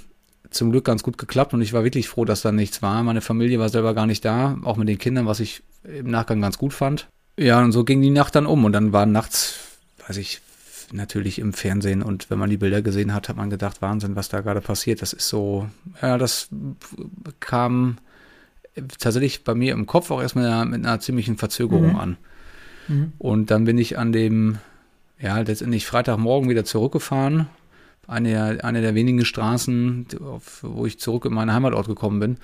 zum 0.50 0.70
Glück 0.70 0.84
ganz 0.84 1.02
gut 1.02 1.18
geklappt 1.18 1.54
und 1.54 1.62
ich 1.62 1.72
war 1.72 1.84
wirklich 1.84 2.08
froh, 2.08 2.24
dass 2.24 2.42
da 2.42 2.52
nichts 2.52 2.82
war. 2.82 3.02
Meine 3.02 3.20
Familie 3.20 3.58
war 3.58 3.68
selber 3.68 3.94
gar 3.94 4.06
nicht 4.06 4.24
da, 4.24 4.58
auch 4.62 4.76
mit 4.76 4.88
den 4.88 4.98
Kindern, 4.98 5.26
was 5.26 5.40
ich 5.40 5.62
im 5.84 6.10
Nachgang 6.10 6.40
ganz 6.40 6.58
gut 6.58 6.72
fand. 6.72 7.08
Ja, 7.36 7.62
und 7.62 7.72
so 7.72 7.84
ging 7.84 8.02
die 8.02 8.10
Nacht 8.10 8.34
dann 8.34 8.46
um 8.46 8.64
und 8.64 8.72
dann 8.72 8.92
war 8.92 9.06
nachts, 9.06 9.58
weiß 10.06 10.16
ich, 10.18 10.40
natürlich 10.92 11.38
im 11.38 11.52
Fernsehen 11.52 12.02
und 12.02 12.30
wenn 12.30 12.38
man 12.38 12.50
die 12.50 12.56
Bilder 12.56 12.82
gesehen 12.82 13.14
hat, 13.14 13.28
hat 13.28 13.36
man 13.36 13.50
gedacht, 13.50 13.80
Wahnsinn, 13.80 14.16
was 14.16 14.28
da 14.28 14.40
gerade 14.40 14.60
passiert. 14.60 15.02
Das 15.02 15.12
ist 15.12 15.28
so, 15.28 15.68
ja, 16.02 16.18
das 16.18 16.48
kam 17.38 17.98
tatsächlich 18.98 19.44
bei 19.44 19.54
mir 19.54 19.72
im 19.72 19.86
Kopf 19.86 20.10
auch 20.10 20.20
erstmal 20.20 20.64
mit 20.66 20.84
einer 20.84 21.00
ziemlichen 21.00 21.36
Verzögerung 21.36 21.90
mhm. 21.90 21.96
an. 21.96 22.16
Mhm. 22.88 23.12
Und 23.18 23.50
dann 23.50 23.64
bin 23.64 23.78
ich 23.78 23.98
an 23.98 24.12
dem, 24.12 24.58
ja, 25.20 25.38
letztendlich 25.38 25.86
Freitagmorgen 25.86 26.48
wieder 26.48 26.64
zurückgefahren. 26.64 27.46
Eine, 28.06 28.64
eine 28.64 28.80
der 28.80 28.94
wenigen 28.94 29.24
Straßen, 29.24 30.06
auf, 30.24 30.60
wo 30.62 30.84
ich 30.84 30.98
zurück 30.98 31.24
in 31.26 31.32
meinen 31.32 31.52
Heimatort 31.52 31.86
gekommen 31.86 32.18
bin. 32.18 32.36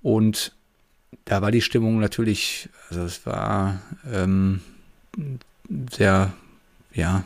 Und 0.00 0.52
da 1.24 1.42
war 1.42 1.50
die 1.50 1.60
Stimmung 1.60 1.98
natürlich, 1.98 2.68
also 2.88 3.02
es 3.02 3.26
war 3.26 3.80
ähm, 4.12 4.60
sehr, 5.90 6.32
ja, 6.94 7.24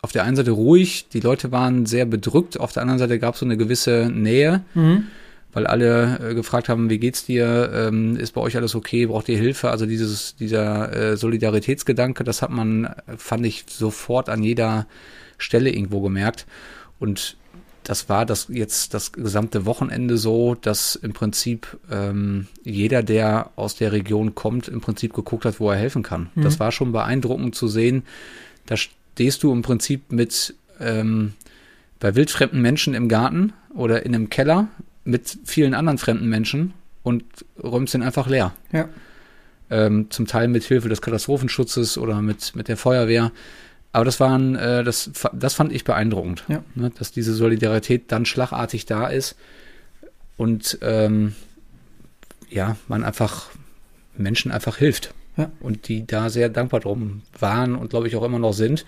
auf 0.00 0.12
der 0.12 0.24
einen 0.24 0.36
Seite 0.36 0.52
ruhig, 0.52 1.08
die 1.12 1.20
Leute 1.20 1.52
waren 1.52 1.86
sehr 1.86 2.04
bedrückt, 2.04 2.58
auf 2.58 2.72
der 2.72 2.82
anderen 2.82 2.98
Seite 2.98 3.18
gab 3.18 3.34
es 3.34 3.40
so 3.40 3.46
eine 3.46 3.56
gewisse 3.56 4.10
Nähe. 4.12 4.64
Mhm 4.74 5.06
weil 5.52 5.66
alle 5.66 6.18
äh, 6.30 6.34
gefragt 6.34 6.68
haben, 6.68 6.90
wie 6.90 6.98
geht's 6.98 7.24
dir, 7.24 7.70
ähm, 7.72 8.16
ist 8.16 8.32
bei 8.32 8.40
euch 8.40 8.56
alles 8.56 8.74
okay, 8.74 9.06
braucht 9.06 9.28
ihr 9.28 9.38
Hilfe? 9.38 9.70
Also 9.70 9.86
dieses, 9.86 10.36
dieser 10.36 10.92
äh, 10.92 11.16
Solidaritätsgedanke, 11.16 12.24
das 12.24 12.42
hat 12.42 12.50
man, 12.50 12.94
fand 13.16 13.46
ich, 13.46 13.64
sofort 13.68 14.28
an 14.28 14.42
jeder 14.42 14.86
Stelle 15.38 15.70
irgendwo 15.70 16.00
gemerkt. 16.00 16.46
Und 16.98 17.36
das 17.88 18.10
war 18.10 18.26
das 18.26 18.48
jetzt 18.50 18.92
das 18.92 19.12
gesamte 19.12 19.64
Wochenende 19.64 20.18
so, 20.18 20.54
dass 20.54 20.94
im 20.94 21.14
Prinzip 21.14 21.78
ähm, 21.90 22.46
jeder, 22.62 23.02
der 23.02 23.50
aus 23.56 23.76
der 23.76 23.92
Region 23.92 24.34
kommt, 24.34 24.68
im 24.68 24.82
Prinzip 24.82 25.14
geguckt 25.14 25.46
hat, 25.46 25.58
wo 25.58 25.70
er 25.70 25.76
helfen 25.76 26.02
kann. 26.02 26.28
Mhm. 26.34 26.42
Das 26.42 26.60
war 26.60 26.70
schon 26.70 26.92
beeindruckend 26.92 27.54
zu 27.54 27.66
sehen. 27.66 28.02
Da 28.66 28.76
stehst 28.76 29.42
du 29.42 29.52
im 29.52 29.62
Prinzip 29.62 30.12
mit 30.12 30.54
ähm, 30.80 31.32
bei 31.98 32.14
wildfremden 32.14 32.60
Menschen 32.60 32.92
im 32.92 33.08
Garten 33.08 33.54
oder 33.74 34.04
in 34.04 34.14
einem 34.14 34.28
Keller 34.28 34.68
mit 35.08 35.38
vielen 35.44 35.74
anderen 35.74 35.98
fremden 35.98 36.28
Menschen 36.28 36.74
und 37.02 37.24
räumst 37.62 37.94
den 37.94 38.02
einfach 38.02 38.28
leer. 38.28 38.52
Ja. 38.72 38.88
Ähm, 39.70 40.10
zum 40.10 40.26
Teil 40.26 40.48
mit 40.48 40.64
Hilfe 40.64 40.88
des 40.88 41.00
Katastrophenschutzes 41.00 41.96
oder 41.98 42.20
mit, 42.20 42.54
mit 42.54 42.68
der 42.68 42.76
Feuerwehr. 42.76 43.32
Aber 43.92 44.04
das 44.04 44.20
waren, 44.20 44.54
äh, 44.54 44.84
das, 44.84 45.10
das 45.32 45.54
fand 45.54 45.72
ich 45.72 45.84
beeindruckend, 45.84 46.44
ja. 46.48 46.62
ne, 46.74 46.90
dass 46.90 47.10
diese 47.10 47.32
Solidarität 47.32 48.12
dann 48.12 48.26
schlagartig 48.26 48.84
da 48.84 49.08
ist 49.08 49.36
und 50.36 50.78
ähm, 50.82 51.34
ja, 52.50 52.76
man 52.86 53.02
einfach 53.02 53.50
Menschen 54.16 54.52
einfach 54.52 54.76
hilft. 54.76 55.14
Ja. 55.38 55.50
Und 55.60 55.88
die 55.88 56.06
da 56.06 56.28
sehr 56.28 56.50
dankbar 56.50 56.80
drum 56.80 57.22
waren 57.38 57.76
und 57.76 57.90
glaube 57.90 58.08
ich 58.08 58.16
auch 58.16 58.24
immer 58.24 58.38
noch 58.38 58.52
sind, 58.52 58.84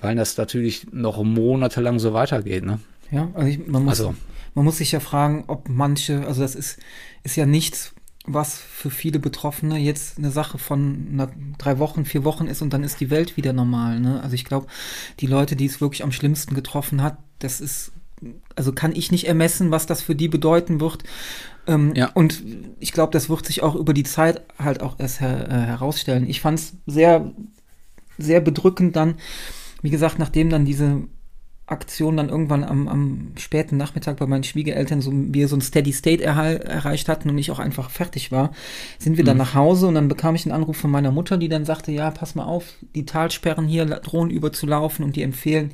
weil 0.00 0.16
das 0.16 0.36
natürlich 0.36 0.88
noch 0.92 1.22
monatelang 1.22 2.00
so 2.00 2.14
weitergeht. 2.14 2.64
Ne? 2.64 2.80
Ja, 3.12 3.28
also, 3.34 3.46
ich, 3.46 3.64
man, 3.66 3.84
muss, 3.84 4.00
also 4.00 4.14
man 4.56 4.64
muss 4.64 4.78
sich 4.78 4.90
ja 4.90 5.00
fragen, 5.00 5.44
ob 5.48 5.68
manche, 5.68 6.26
also 6.26 6.40
das 6.40 6.54
ist, 6.54 6.78
ist 7.22 7.36
ja 7.36 7.44
nichts, 7.44 7.94
was 8.26 8.58
für 8.58 8.90
viele 8.90 9.18
Betroffene 9.18 9.78
jetzt 9.78 10.16
eine 10.16 10.30
Sache 10.30 10.56
von 10.56 11.28
drei 11.58 11.78
Wochen, 11.78 12.06
vier 12.06 12.24
Wochen 12.24 12.46
ist 12.46 12.62
und 12.62 12.72
dann 12.72 12.82
ist 12.82 12.98
die 12.98 13.10
Welt 13.10 13.36
wieder 13.36 13.52
normal. 13.52 14.00
Ne? 14.00 14.20
Also 14.22 14.34
ich 14.34 14.46
glaube, 14.46 14.66
die 15.20 15.26
Leute, 15.26 15.56
die 15.56 15.66
es 15.66 15.82
wirklich 15.82 16.02
am 16.02 16.10
schlimmsten 16.10 16.54
getroffen 16.54 17.02
hat, 17.02 17.18
das 17.38 17.60
ist, 17.60 17.92
also 18.56 18.72
kann 18.72 18.96
ich 18.96 19.12
nicht 19.12 19.28
ermessen, 19.28 19.70
was 19.70 19.84
das 19.84 20.00
für 20.00 20.14
die 20.14 20.28
bedeuten 20.28 20.80
wird. 20.80 21.04
Ähm, 21.66 21.92
ja. 21.94 22.10
Und 22.14 22.42
ich 22.80 22.92
glaube, 22.92 23.12
das 23.12 23.28
wird 23.28 23.44
sich 23.44 23.62
auch 23.62 23.74
über 23.74 23.92
die 23.92 24.04
Zeit 24.04 24.40
halt 24.58 24.82
auch 24.82 24.98
erst 24.98 25.20
her, 25.20 25.48
äh, 25.50 25.66
herausstellen. 25.66 26.26
Ich 26.26 26.40
fand 26.40 26.58
es 26.60 26.72
sehr, 26.86 27.30
sehr 28.16 28.40
bedrückend 28.40 28.96
dann, 28.96 29.16
wie 29.82 29.90
gesagt, 29.90 30.18
nachdem 30.18 30.48
dann 30.48 30.64
diese 30.64 31.02
Aktion 31.68 32.16
dann 32.16 32.28
irgendwann 32.28 32.62
am, 32.62 32.86
am 32.86 33.32
späten 33.36 33.76
Nachmittag 33.76 34.18
bei 34.18 34.26
meinen 34.26 34.44
Schwiegereltern 34.44 35.00
so, 35.00 35.10
wir 35.12 35.48
so 35.48 35.56
ein 35.56 35.60
Steady 35.60 35.92
State 35.92 36.22
erreicht 36.22 37.08
hatten 37.08 37.28
und 37.28 37.38
ich 37.38 37.50
auch 37.50 37.58
einfach 37.58 37.90
fertig 37.90 38.30
war, 38.30 38.52
sind 39.00 39.16
wir 39.16 39.24
dann 39.24 39.36
mhm. 39.36 39.42
nach 39.42 39.54
Hause 39.54 39.88
und 39.88 39.94
dann 39.94 40.06
bekam 40.06 40.36
ich 40.36 40.46
einen 40.46 40.54
Anruf 40.54 40.76
von 40.76 40.92
meiner 40.92 41.10
Mutter, 41.10 41.38
die 41.38 41.48
dann 41.48 41.64
sagte, 41.64 41.90
ja, 41.90 42.12
pass 42.12 42.36
mal 42.36 42.44
auf, 42.44 42.74
die 42.94 43.04
Talsperren 43.04 43.66
hier 43.66 43.84
drohen 43.84 44.30
überzulaufen 44.30 45.04
und 45.04 45.16
die 45.16 45.22
empfehlen 45.22 45.72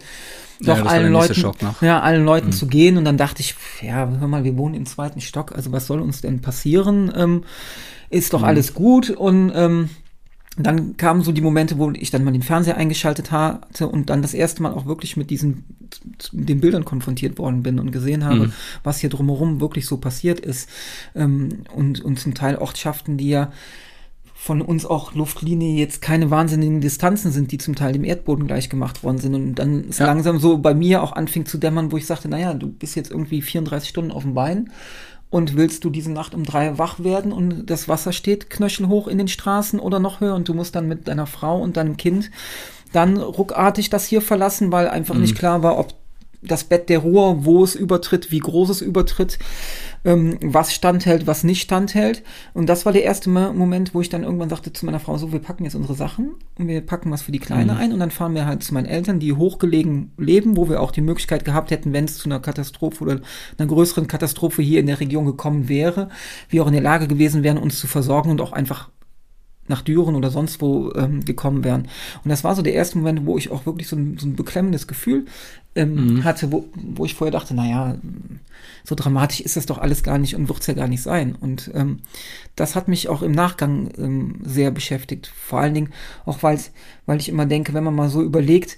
doch 0.60 0.78
ja, 0.78 0.84
allen 0.84 1.12
Leuten, 1.12 1.52
ja, 1.82 2.00
allen 2.00 2.24
Leuten 2.24 2.48
mhm. 2.48 2.52
zu 2.52 2.68
gehen 2.68 2.96
und 2.96 3.04
dann 3.04 3.18
dachte 3.18 3.40
ich, 3.40 3.54
ja, 3.82 4.08
hör 4.18 4.28
mal, 4.28 4.44
wir 4.44 4.56
wohnen 4.56 4.74
im 4.74 4.86
zweiten 4.86 5.20
Stock, 5.20 5.52
also 5.54 5.72
was 5.72 5.86
soll 5.86 6.00
uns 6.00 6.22
denn 6.22 6.40
passieren? 6.40 7.12
Ähm, 7.14 7.44
ist 8.08 8.32
doch 8.32 8.40
mhm. 8.40 8.46
alles 8.46 8.72
gut 8.72 9.10
und 9.10 9.52
ähm, 9.54 9.90
dann 10.58 10.96
kamen 10.98 11.22
so 11.22 11.32
die 11.32 11.40
Momente, 11.40 11.78
wo 11.78 11.90
ich 11.92 12.10
dann 12.10 12.24
mal 12.24 12.32
den 12.32 12.42
Fernseher 12.42 12.76
eingeschaltet 12.76 13.30
hatte 13.30 13.88
und 13.88 14.10
dann 14.10 14.20
das 14.20 14.34
erste 14.34 14.62
Mal 14.62 14.72
auch 14.72 14.86
wirklich 14.86 15.16
mit 15.16 15.30
diesen 15.30 15.64
den 16.32 16.60
Bildern 16.60 16.84
konfrontiert 16.84 17.38
worden 17.38 17.62
bin 17.62 17.78
und 17.78 17.90
gesehen 17.90 18.24
habe, 18.24 18.46
mhm. 18.46 18.52
was 18.82 18.98
hier 18.98 19.10
drumherum 19.10 19.60
wirklich 19.60 19.86
so 19.86 19.96
passiert 19.96 20.40
ist 20.40 20.68
ähm, 21.14 21.64
und 21.74 22.00
und 22.00 22.20
zum 22.20 22.34
Teil 22.34 22.56
Ortschaften, 22.56 23.16
die 23.16 23.30
ja 23.30 23.52
von 24.34 24.60
uns 24.60 24.84
auch 24.84 25.14
Luftlinie 25.14 25.76
jetzt 25.76 26.02
keine 26.02 26.28
wahnsinnigen 26.30 26.80
Distanzen 26.80 27.30
sind, 27.30 27.52
die 27.52 27.58
zum 27.58 27.76
Teil 27.76 27.92
dem 27.92 28.02
Erdboden 28.02 28.48
gleich 28.48 28.68
gemacht 28.68 29.04
worden 29.04 29.18
sind. 29.18 29.36
Und 29.36 29.54
dann 29.54 29.84
ist 29.84 30.00
ja. 30.00 30.06
langsam 30.06 30.40
so 30.40 30.58
bei 30.58 30.74
mir 30.74 31.04
auch 31.04 31.12
anfing 31.12 31.46
zu 31.46 31.58
dämmern, 31.58 31.92
wo 31.92 31.96
ich 31.96 32.06
sagte, 32.06 32.28
naja, 32.28 32.52
du 32.52 32.66
bist 32.66 32.96
jetzt 32.96 33.12
irgendwie 33.12 33.40
34 33.40 33.88
Stunden 33.88 34.10
auf 34.10 34.24
dem 34.24 34.34
Bein 34.34 34.70
und 35.32 35.56
willst 35.56 35.82
du 35.84 35.90
diese 35.90 36.12
Nacht 36.12 36.34
um 36.34 36.44
drei 36.44 36.76
wach 36.76 37.00
werden 37.00 37.32
und 37.32 37.64
das 37.70 37.88
Wasser 37.88 38.12
steht 38.12 38.50
knöchelhoch 38.50 39.08
in 39.08 39.16
den 39.16 39.28
Straßen 39.28 39.80
oder 39.80 39.98
noch 39.98 40.20
höher 40.20 40.34
und 40.34 40.46
du 40.46 40.52
musst 40.52 40.74
dann 40.76 40.86
mit 40.86 41.08
deiner 41.08 41.26
Frau 41.26 41.58
und 41.58 41.78
deinem 41.78 41.96
Kind 41.96 42.30
dann 42.92 43.16
ruckartig 43.16 43.88
das 43.88 44.04
hier 44.04 44.20
verlassen, 44.20 44.70
weil 44.70 44.88
einfach 44.88 45.14
mhm. 45.14 45.22
nicht 45.22 45.38
klar 45.38 45.62
war, 45.62 45.78
ob 45.78 45.94
das 46.42 46.64
Bett 46.64 46.90
der 46.90 46.98
Ruhr, 46.98 47.46
wo 47.46 47.64
es 47.64 47.74
übertritt, 47.74 48.30
wie 48.30 48.40
groß 48.40 48.68
es 48.68 48.82
übertritt, 48.82 49.38
ähm, 50.04 50.38
was 50.40 50.72
standhält, 50.72 51.26
was 51.26 51.44
nicht 51.44 51.62
standhält. 51.62 52.22
Und 52.54 52.68
das 52.68 52.84
war 52.84 52.92
der 52.92 53.04
erste 53.04 53.30
Moment, 53.30 53.94
wo 53.94 54.00
ich 54.00 54.08
dann 54.08 54.24
irgendwann 54.24 54.48
sagte 54.48 54.72
zu 54.72 54.86
meiner 54.86 55.00
Frau, 55.00 55.16
so, 55.18 55.32
wir 55.32 55.38
packen 55.38 55.64
jetzt 55.64 55.74
unsere 55.74 55.94
Sachen 55.94 56.34
und 56.58 56.68
wir 56.68 56.80
packen 56.80 57.10
was 57.10 57.22
für 57.22 57.32
die 57.32 57.38
Kleine 57.38 57.72
mhm. 57.72 57.78
ein 57.78 57.92
und 57.92 58.00
dann 58.00 58.10
fahren 58.10 58.34
wir 58.34 58.46
halt 58.46 58.62
zu 58.62 58.74
meinen 58.74 58.86
Eltern, 58.86 59.20
die 59.20 59.32
hochgelegen 59.32 60.12
leben, 60.16 60.56
wo 60.56 60.68
wir 60.68 60.80
auch 60.80 60.90
die 60.90 61.00
Möglichkeit 61.00 61.44
gehabt 61.44 61.70
hätten, 61.70 61.92
wenn 61.92 62.04
es 62.04 62.18
zu 62.18 62.28
einer 62.28 62.40
Katastrophe 62.40 63.02
oder 63.02 63.20
einer 63.58 63.68
größeren 63.68 64.06
Katastrophe 64.06 64.62
hier 64.62 64.80
in 64.80 64.86
der 64.86 65.00
Region 65.00 65.26
gekommen 65.26 65.68
wäre, 65.68 66.08
wir 66.48 66.62
auch 66.62 66.68
in 66.68 66.74
der 66.74 66.82
Lage 66.82 67.06
gewesen 67.06 67.42
wären, 67.42 67.58
uns 67.58 67.78
zu 67.78 67.86
versorgen 67.86 68.30
und 68.30 68.40
auch 68.40 68.52
einfach 68.52 68.90
nach 69.72 69.82
Düren 69.82 70.14
oder 70.14 70.30
sonst 70.30 70.60
wo 70.60 70.92
ähm, 70.94 71.24
gekommen 71.24 71.64
wären. 71.64 71.88
Und 72.22 72.28
das 72.28 72.44
war 72.44 72.54
so 72.54 72.62
der 72.62 72.74
erste 72.74 72.98
Moment, 72.98 73.26
wo 73.26 73.36
ich 73.36 73.50
auch 73.50 73.66
wirklich 73.66 73.88
so 73.88 73.96
ein, 73.96 74.18
so 74.18 74.26
ein 74.26 74.36
beklemmendes 74.36 74.86
Gefühl 74.86 75.24
ähm, 75.74 75.94
mhm. 76.16 76.24
hatte, 76.24 76.52
wo, 76.52 76.66
wo 76.74 77.04
ich 77.04 77.14
vorher 77.14 77.32
dachte, 77.32 77.54
naja, 77.54 77.96
so 78.84 78.94
dramatisch 78.94 79.40
ist 79.40 79.56
das 79.56 79.66
doch 79.66 79.78
alles 79.78 80.02
gar 80.02 80.18
nicht 80.18 80.36
und 80.36 80.48
wird 80.48 80.60
es 80.60 80.66
ja 80.66 80.74
gar 80.74 80.88
nicht 80.88 81.02
sein. 81.02 81.34
Und 81.34 81.70
ähm, 81.74 82.00
das 82.54 82.76
hat 82.76 82.86
mich 82.86 83.08
auch 83.08 83.22
im 83.22 83.32
Nachgang 83.32 83.90
ähm, 83.98 84.36
sehr 84.44 84.70
beschäftigt. 84.70 85.32
Vor 85.34 85.60
allen 85.60 85.74
Dingen 85.74 85.90
auch, 86.26 86.42
weil 86.42 86.58
weil 87.06 87.18
ich 87.18 87.28
immer 87.28 87.46
denke, 87.46 87.74
wenn 87.74 87.84
man 87.84 87.94
mal 87.94 88.10
so 88.10 88.22
überlegt, 88.22 88.76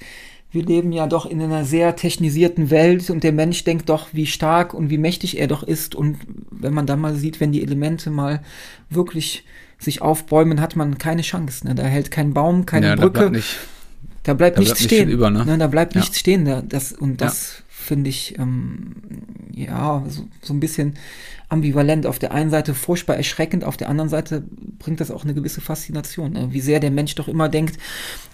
wir 0.55 0.65
leben 0.65 0.93
ja 0.93 1.09
doch 1.09 1.27
in 1.27 1.43
einer 1.43 1.65
sehr 1.65 1.97
technisierten 1.97 2.71
Welt 2.71 3.11
und 3.11 3.25
der 3.25 3.33
Mensch 3.33 3.65
denkt 3.65 3.89
doch, 3.89 4.09
wie 4.13 4.27
stark 4.27 4.73
und 4.73 4.89
wie 4.89 4.99
mächtig 4.99 5.41
er 5.41 5.49
doch 5.49 5.65
ist. 5.65 5.97
Und 5.97 6.19
wenn 6.51 6.73
man 6.73 6.87
dann 6.87 7.01
mal 7.01 7.17
sieht, 7.17 7.41
wenn 7.41 7.51
die 7.51 7.63
Elemente 7.63 8.09
mal 8.09 8.41
wirklich 8.89 9.45
sich 9.85 10.03
aufbäumen, 10.03 10.61
hat 10.61 10.76
man 10.76 10.99
keine 10.99 11.23
Chance. 11.23 11.67
Ne? 11.67 11.75
Da 11.75 11.85
hält 11.85 12.11
kein 12.11 12.35
Baum, 12.35 12.67
keine 12.67 12.88
ja, 12.88 12.97
Brücke. 12.97 13.12
Da 13.12 13.29
bleibt, 13.29 13.35
nicht, 13.35 13.57
da 14.23 14.35
bleibt 14.35 14.57
da 14.57 14.61
nichts 14.61 14.79
bleibt 14.79 14.91
stehen. 14.91 15.07
Nicht 15.07 15.14
über, 15.14 15.31
ne? 15.31 15.45
Ne? 15.45 15.59
Da 15.59 15.67
bleibt 15.67 15.95
ja. 15.95 16.00
nichts 16.00 16.19
stehen. 16.19 16.45
Da, 16.45 16.62
das, 16.62 16.93
und 16.93 17.21
das 17.21 17.59
ja. 17.59 17.64
finde 17.69 18.11
ich 18.11 18.38
ähm, 18.38 18.97
ja 19.53 20.05
so, 20.09 20.25
so 20.43 20.55
ein 20.55 20.61
bisschen 20.61 20.95
ambivalent. 21.49 22.07
Auf 22.07 22.19
der 22.19 22.33
einen 22.33 22.50
Seite 22.50 22.75
furchtbar 22.75 23.17
erschreckend, 23.17 23.64
auf 23.64 23.76
der 23.76 23.88
anderen 23.88 24.11
Seite 24.11 24.43
bringt 24.79 25.00
das 25.00 25.11
auch 25.11 25.25
eine 25.25 25.35
gewisse 25.35 25.61
Faszination. 25.61 26.33
Ne? 26.33 26.49
Wie 26.50 26.61
sehr 26.61 26.81
der 26.81 26.91
Mensch 26.91 27.14
doch 27.14 27.29
immer 27.29 27.49
denkt, 27.49 27.79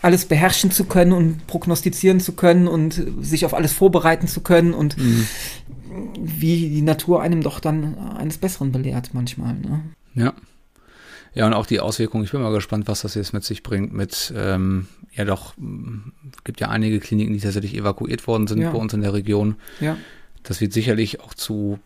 alles 0.02 0.24
beherrschen 0.24 0.70
zu 0.70 0.84
können 0.84 1.12
und 1.12 1.46
prognostizieren 1.46 2.20
zu 2.20 2.32
können 2.32 2.66
und 2.66 3.02
sich 3.20 3.44
auf 3.44 3.54
alles 3.54 3.72
vorbereiten 3.72 4.26
zu 4.26 4.40
können 4.40 4.74
und 4.74 4.96
mhm. 4.96 5.26
wie 6.18 6.68
die 6.68 6.82
Natur 6.82 7.22
einem 7.22 7.42
doch 7.42 7.60
dann 7.60 7.96
eines 8.16 8.38
Besseren 8.38 8.72
belehrt 8.72 9.10
manchmal. 9.12 9.54
Ne? 9.54 9.82
Ja. 10.14 10.34
Ja, 11.34 11.46
und 11.46 11.54
auch 11.54 11.66
die 11.66 11.80
Auswirkungen, 11.80 12.24
ich 12.24 12.32
bin 12.32 12.42
mal 12.42 12.52
gespannt, 12.52 12.88
was 12.88 13.02
das 13.02 13.14
jetzt 13.14 13.32
mit 13.32 13.44
sich 13.44 13.62
bringt, 13.62 13.92
mit, 13.92 14.32
ähm, 14.36 14.88
ja 15.12 15.24
doch, 15.24 15.54
gibt 16.44 16.60
ja 16.60 16.68
einige 16.68 16.98
Kliniken, 16.98 17.32
die 17.32 17.40
tatsächlich 17.40 17.76
evakuiert 17.76 18.26
worden 18.26 18.46
sind 18.46 18.60
ja. 18.60 18.70
bei 18.70 18.78
uns 18.78 18.92
in 18.94 19.02
der 19.02 19.12
Region. 19.12 19.56
Ja. 19.80 19.96
Das 20.42 20.60
wird 20.60 20.72
sicherlich 20.72 21.20
auch 21.20 21.34
zu, 21.34 21.78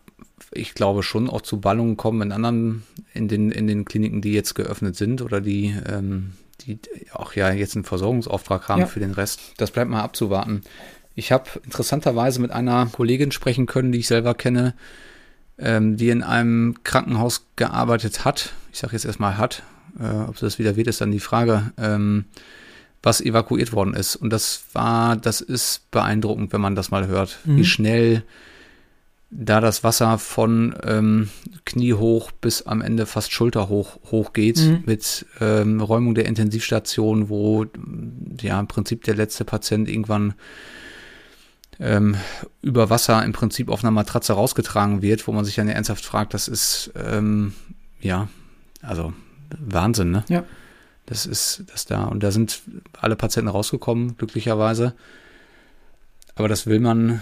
ich 0.51 0.73
glaube 0.73 1.03
schon 1.03 1.29
auch 1.29 1.41
zu 1.41 1.59
Ballungen 1.59 1.97
kommen 1.97 2.21
in 2.21 2.31
anderen, 2.31 2.83
in 3.13 3.27
den, 3.27 3.51
in 3.51 3.67
den 3.67 3.85
Kliniken, 3.85 4.21
die 4.21 4.33
jetzt 4.33 4.55
geöffnet 4.55 4.95
sind 4.95 5.21
oder 5.21 5.41
die, 5.41 5.75
ähm, 5.87 6.33
die 6.61 6.79
auch 7.11 7.33
ja 7.33 7.51
jetzt 7.51 7.75
einen 7.75 7.85
Versorgungsauftrag 7.85 8.67
haben 8.69 8.81
ja. 8.81 8.87
für 8.87 8.99
den 8.99 9.11
Rest. 9.11 9.41
Das 9.57 9.71
bleibt 9.71 9.91
mal 9.91 10.01
abzuwarten. 10.01 10.61
Ich 11.13 11.31
habe 11.31 11.49
interessanterweise 11.63 12.41
mit 12.41 12.51
einer 12.51 12.87
Kollegin 12.87 13.31
sprechen 13.31 13.67
können, 13.67 13.91
die 13.91 13.99
ich 13.99 14.07
selber 14.07 14.33
kenne, 14.33 14.73
ähm, 15.57 15.97
die 15.97 16.09
in 16.09 16.23
einem 16.23 16.75
Krankenhaus 16.83 17.47
gearbeitet 17.55 18.25
hat. 18.25 18.53
Ich 18.71 18.79
sage 18.79 18.93
jetzt 18.93 19.05
erstmal 19.05 19.37
hat. 19.37 19.63
Äh, 19.99 20.27
ob 20.27 20.37
das 20.37 20.59
wieder 20.59 20.75
wird, 20.75 20.87
ist 20.87 21.01
dann 21.01 21.11
die 21.11 21.19
Frage. 21.19 21.71
Ähm, 21.77 22.25
was 23.05 23.21
evakuiert 23.21 23.71
worden 23.71 23.93
ist. 23.93 24.15
Und 24.15 24.31
das 24.31 24.63
war, 24.73 25.15
das 25.15 25.39
ist 25.39 25.89
beeindruckend, 25.91 26.51
wenn 26.51 26.59
man 26.59 26.73
das 26.73 26.89
mal 26.89 27.05
hört, 27.07 27.37
mhm. 27.45 27.57
wie 27.57 27.65
schnell 27.65 28.23
da 29.29 29.59
das 29.59 29.83
Wasser 29.83 30.17
von 30.17 30.75
ähm, 30.83 31.29
Knie 31.65 31.93
hoch 31.93 32.31
bis 32.31 32.63
am 32.63 32.81
Ende 32.81 33.05
fast 33.05 33.31
schulterhoch 33.31 33.99
hoch 34.11 34.33
geht 34.33 34.57
mhm. 34.57 34.83
mit 34.85 35.25
ähm, 35.39 35.81
Räumung 35.81 36.15
der 36.15 36.25
Intensivstation, 36.25 37.29
wo 37.29 37.65
ja 38.41 38.59
im 38.59 38.67
Prinzip 38.67 39.03
der 39.03 39.15
letzte 39.15 39.45
Patient 39.45 39.89
irgendwann 39.89 40.33
ähm, 41.79 42.15
über 42.61 42.89
Wasser 42.89 43.23
im 43.23 43.33
Prinzip 43.33 43.69
auf 43.69 43.83
einer 43.83 43.91
Matratze 43.91 44.33
rausgetragen 44.33 45.01
wird, 45.01 45.27
wo 45.27 45.31
man 45.31 45.45
sich 45.45 45.55
dann 45.55 45.67
ernsthaft 45.67 46.05
fragt, 46.05 46.33
das 46.33 46.47
ist 46.47 46.91
ähm, 46.95 47.53
ja, 47.99 48.27
also 48.81 49.13
Wahnsinn, 49.59 50.11
ne? 50.11 50.23
Ja. 50.29 50.43
Das 51.05 51.25
ist 51.25 51.63
das 51.71 51.85
da. 51.85 52.05
Und 52.05 52.23
da 52.23 52.31
sind 52.31 52.61
alle 52.99 53.15
Patienten 53.15 53.49
rausgekommen, 53.49 54.17
glücklicherweise. 54.17 54.93
Aber 56.35 56.47
das 56.47 56.67
will 56.67 56.79
man. 56.79 57.21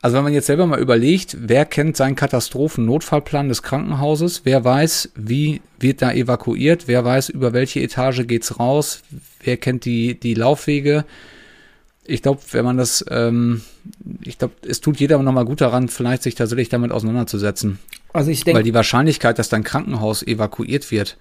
Also 0.00 0.16
wenn 0.16 0.24
man 0.24 0.34
jetzt 0.34 0.46
selber 0.46 0.66
mal 0.66 0.80
überlegt, 0.80 1.36
wer 1.40 1.64
kennt 1.64 1.96
seinen 1.96 2.14
Katastrophennotfallplan 2.14 3.48
des 3.48 3.62
Krankenhauses, 3.62 4.42
wer 4.44 4.62
weiß, 4.62 5.12
wie 5.16 5.62
wird 5.80 6.02
da 6.02 6.12
evakuiert, 6.12 6.88
wer 6.88 7.06
weiß, 7.06 7.30
über 7.30 7.54
welche 7.54 7.80
Etage 7.80 8.26
geht's 8.26 8.60
raus, 8.60 9.02
wer 9.42 9.56
kennt 9.56 9.86
die, 9.86 10.20
die 10.20 10.34
Laufwege, 10.34 11.06
ich 12.06 12.22
glaube, 12.22 12.40
wenn 12.52 12.64
man 12.64 12.76
das, 12.76 13.04
ähm, 13.08 13.62
ich 14.22 14.38
glaube, 14.38 14.54
es 14.66 14.80
tut 14.80 14.98
jeder 14.98 15.18
nochmal 15.18 15.44
gut 15.44 15.60
daran, 15.60 15.88
vielleicht 15.88 16.22
sich 16.22 16.34
tatsächlich 16.34 16.68
damit 16.68 16.92
auseinanderzusetzen. 16.92 17.78
Also 18.12 18.30
ich 18.30 18.44
denke. 18.44 18.58
Weil 18.58 18.64
die 18.64 18.74
Wahrscheinlichkeit, 18.74 19.38
dass 19.38 19.48
dein 19.48 19.64
Krankenhaus 19.64 20.22
evakuiert 20.22 20.90
wird, 20.90 21.16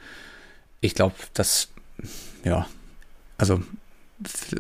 ich 0.82 0.94
glaube, 0.94 1.16
das, 1.34 1.70
ja, 2.44 2.68
also 3.38 3.62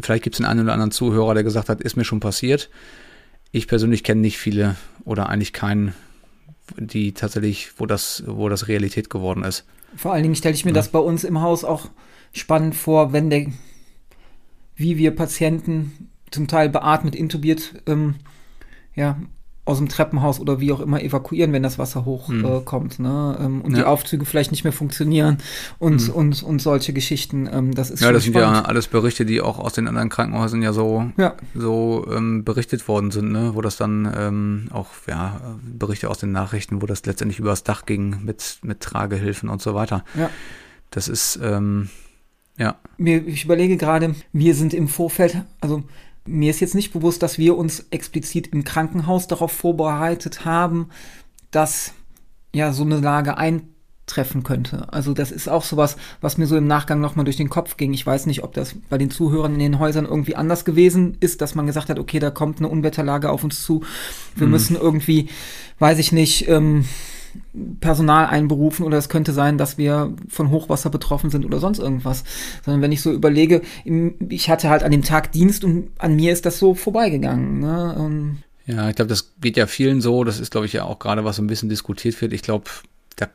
vielleicht 0.01 0.23
gibt 0.23 0.35
es 0.35 0.41
einen, 0.41 0.49
einen 0.49 0.61
oder 0.61 0.73
anderen 0.73 0.91
Zuhörer, 0.91 1.33
der 1.33 1.43
gesagt 1.43 1.69
hat, 1.69 1.81
ist 1.81 1.97
mir 1.97 2.05
schon 2.05 2.21
passiert. 2.21 2.69
Ich 3.51 3.67
persönlich 3.67 4.03
kenne 4.03 4.21
nicht 4.21 4.37
viele 4.37 4.75
oder 5.03 5.29
eigentlich 5.29 5.53
keinen, 5.53 5.93
die 6.77 7.11
tatsächlich, 7.11 7.73
wo 7.77 7.85
das, 7.85 8.23
wo 8.25 8.49
das 8.49 8.67
Realität 8.67 9.09
geworden 9.09 9.43
ist. 9.43 9.65
Vor 9.95 10.13
allen 10.13 10.23
Dingen 10.23 10.35
stelle 10.35 10.55
ich 10.55 10.65
mir 10.65 10.71
ja. 10.71 10.75
das 10.75 10.89
bei 10.89 10.99
uns 10.99 11.23
im 11.23 11.41
Haus 11.41 11.63
auch 11.63 11.89
spannend 12.31 12.75
vor, 12.75 13.13
wenn 13.13 13.29
der, 13.29 13.47
wie 14.75 14.97
wir 14.97 15.15
Patienten 15.15 16.09
zum 16.33 16.47
Teil 16.47 16.69
beatmet, 16.69 17.15
intubiert, 17.15 17.73
ähm, 17.87 18.15
ja, 18.95 19.17
aus 19.65 19.77
dem 19.77 19.87
Treppenhaus 19.87 20.41
oder 20.41 20.59
wie 20.59 20.73
auch 20.73 20.81
immer 20.81 21.01
evakuieren, 21.01 21.53
wenn 21.53 21.63
das 21.63 21.79
Wasser 21.79 22.03
hochkommt. 22.03 22.99
Mhm. 22.99 23.05
Äh, 23.05 23.07
ne? 23.07 23.37
ähm, 23.39 23.61
und 23.61 23.71
Ja. 23.71 23.77
die 23.77 23.83
Aufzüge 23.85 24.25
vielleicht 24.25 24.51
nicht 24.51 24.65
mehr 24.65 24.73
funktionieren 24.73 25.37
und, 25.79 26.09
Mhm. 26.09 26.13
und, 26.13 26.43
und 26.43 26.61
solche 26.61 26.91
Geschichten. 26.91 27.47
Ähm, 27.49 27.73
das 27.73 27.89
ist 27.89 28.01
Ja, 28.01 28.11
das 28.11 28.25
sind 28.25 28.35
ja 28.35 28.41
spannend. 28.49 28.67
alles 28.67 28.87
Berichte, 28.89 29.25
die 29.25 29.39
auch 29.39 29.59
aus 29.59 29.71
den 29.71 29.87
anderen 29.87 30.09
Krankenhäusern 30.09 30.61
ja 30.61 30.73
so, 30.73 31.05
Ja, 31.15 31.35
so 31.55 32.05
ähm, 32.11 32.43
berichtet 32.43 32.89
worden 32.89 33.11
sind, 33.11 33.31
ne? 33.31 33.51
wo 33.53 33.61
das 33.61 33.77
dann 33.77 34.11
ähm, 34.13 34.67
auch, 34.73 34.87
ja, 35.07 35.39
Berichte 35.63 36.09
aus 36.09 36.17
den 36.17 36.33
Nachrichten, 36.33 36.81
wo 36.81 36.85
das 36.85 37.05
letztendlich 37.05 37.39
übers 37.39 37.63
Dach 37.63 37.85
ging 37.85 38.17
mit, 38.25 38.59
mit 38.63 38.81
Tragehilfen 38.81 39.47
und 39.47 39.61
so 39.61 39.73
weiter. 39.75 40.03
ja. 40.15 40.29
Das 40.91 41.07
ist, 41.07 41.39
ähm, 41.41 41.89
ja, 42.57 42.75
ich 42.99 43.45
überlege 43.45 43.77
gerade, 43.77 44.13
wir 44.33 44.53
sind 44.53 44.73
im 44.75 44.87
Vorfeld, 44.87 45.41
also 45.61 45.83
mir 46.25 46.49
ist 46.49 46.61
jetzt 46.61 46.75
nicht 46.75 46.93
bewusst, 46.93 47.21
dass 47.21 47.37
wir 47.37 47.57
uns 47.57 47.87
explizit 47.91 48.47
im 48.47 48.63
Krankenhaus 48.63 49.27
darauf 49.27 49.51
vorbereitet 49.51 50.45
haben, 50.45 50.89
dass 51.51 51.93
ja 52.53 52.71
so 52.71 52.83
eine 52.83 52.99
Lage 52.99 53.37
eintreffen 53.37 54.43
könnte. 54.43 54.91
Also 54.93 55.13
das 55.13 55.31
ist 55.31 55.49
auch 55.49 55.63
sowas, 55.63 55.97
was 56.21 56.37
mir 56.37 56.47
so 56.47 56.55
im 56.55 56.67
Nachgang 56.67 57.01
nochmal 57.01 57.25
durch 57.25 57.37
den 57.37 57.49
Kopf 57.49 57.77
ging. 57.77 57.93
Ich 57.93 58.05
weiß 58.05 58.25
nicht, 58.25 58.43
ob 58.43 58.53
das 58.53 58.75
bei 58.89 58.97
den 58.97 59.11
Zuhörern 59.11 59.53
in 59.53 59.59
den 59.59 59.79
Häusern 59.79 60.05
irgendwie 60.05 60.35
anders 60.35 60.65
gewesen 60.65 61.17
ist, 61.19 61.41
dass 61.41 61.55
man 61.55 61.67
gesagt 61.67 61.89
hat, 61.89 61.99
okay, 61.99 62.19
da 62.19 62.29
kommt 62.29 62.59
eine 62.59 62.69
Unwetterlage 62.69 63.29
auf 63.29 63.43
uns 63.43 63.63
zu. 63.63 63.83
Wir 64.35 64.47
müssen 64.47 64.75
irgendwie, 64.75 65.29
weiß 65.79 65.99
ich 65.99 66.11
nicht, 66.11 66.47
ähm, 66.47 66.85
Personal 67.79 68.27
einberufen 68.27 68.85
oder 68.85 68.97
es 68.97 69.09
könnte 69.09 69.31
sein, 69.33 69.57
dass 69.57 69.77
wir 69.77 70.13
von 70.27 70.49
Hochwasser 70.51 70.89
betroffen 70.89 71.29
sind 71.29 71.45
oder 71.45 71.59
sonst 71.59 71.79
irgendwas. 71.79 72.23
Sondern 72.63 72.81
wenn 72.81 72.91
ich 72.91 73.01
so 73.01 73.11
überlege, 73.11 73.61
ich 74.29 74.49
hatte 74.49 74.69
halt 74.69 74.83
an 74.83 74.91
dem 74.91 75.03
Tag 75.03 75.31
Dienst 75.31 75.63
und 75.63 75.89
an 75.97 76.15
mir 76.15 76.31
ist 76.33 76.45
das 76.45 76.59
so 76.59 76.75
vorbeigegangen. 76.75 77.59
Ne? 77.59 77.95
Ähm, 77.97 78.37
ja, 78.65 78.89
ich 78.89 78.95
glaube, 78.95 79.09
das 79.09 79.33
geht 79.41 79.57
ja 79.57 79.67
vielen 79.67 80.01
so. 80.01 80.23
Das 80.23 80.39
ist, 80.39 80.51
glaube 80.51 80.65
ich, 80.65 80.73
ja 80.73 80.83
auch 80.85 80.99
gerade, 80.99 81.25
was 81.25 81.35
so 81.35 81.41
ein 81.43 81.47
bisschen 81.47 81.69
diskutiert 81.69 82.19
wird. 82.21 82.33
Ich 82.33 82.43
glaube, 82.43 82.65
da 83.15 83.27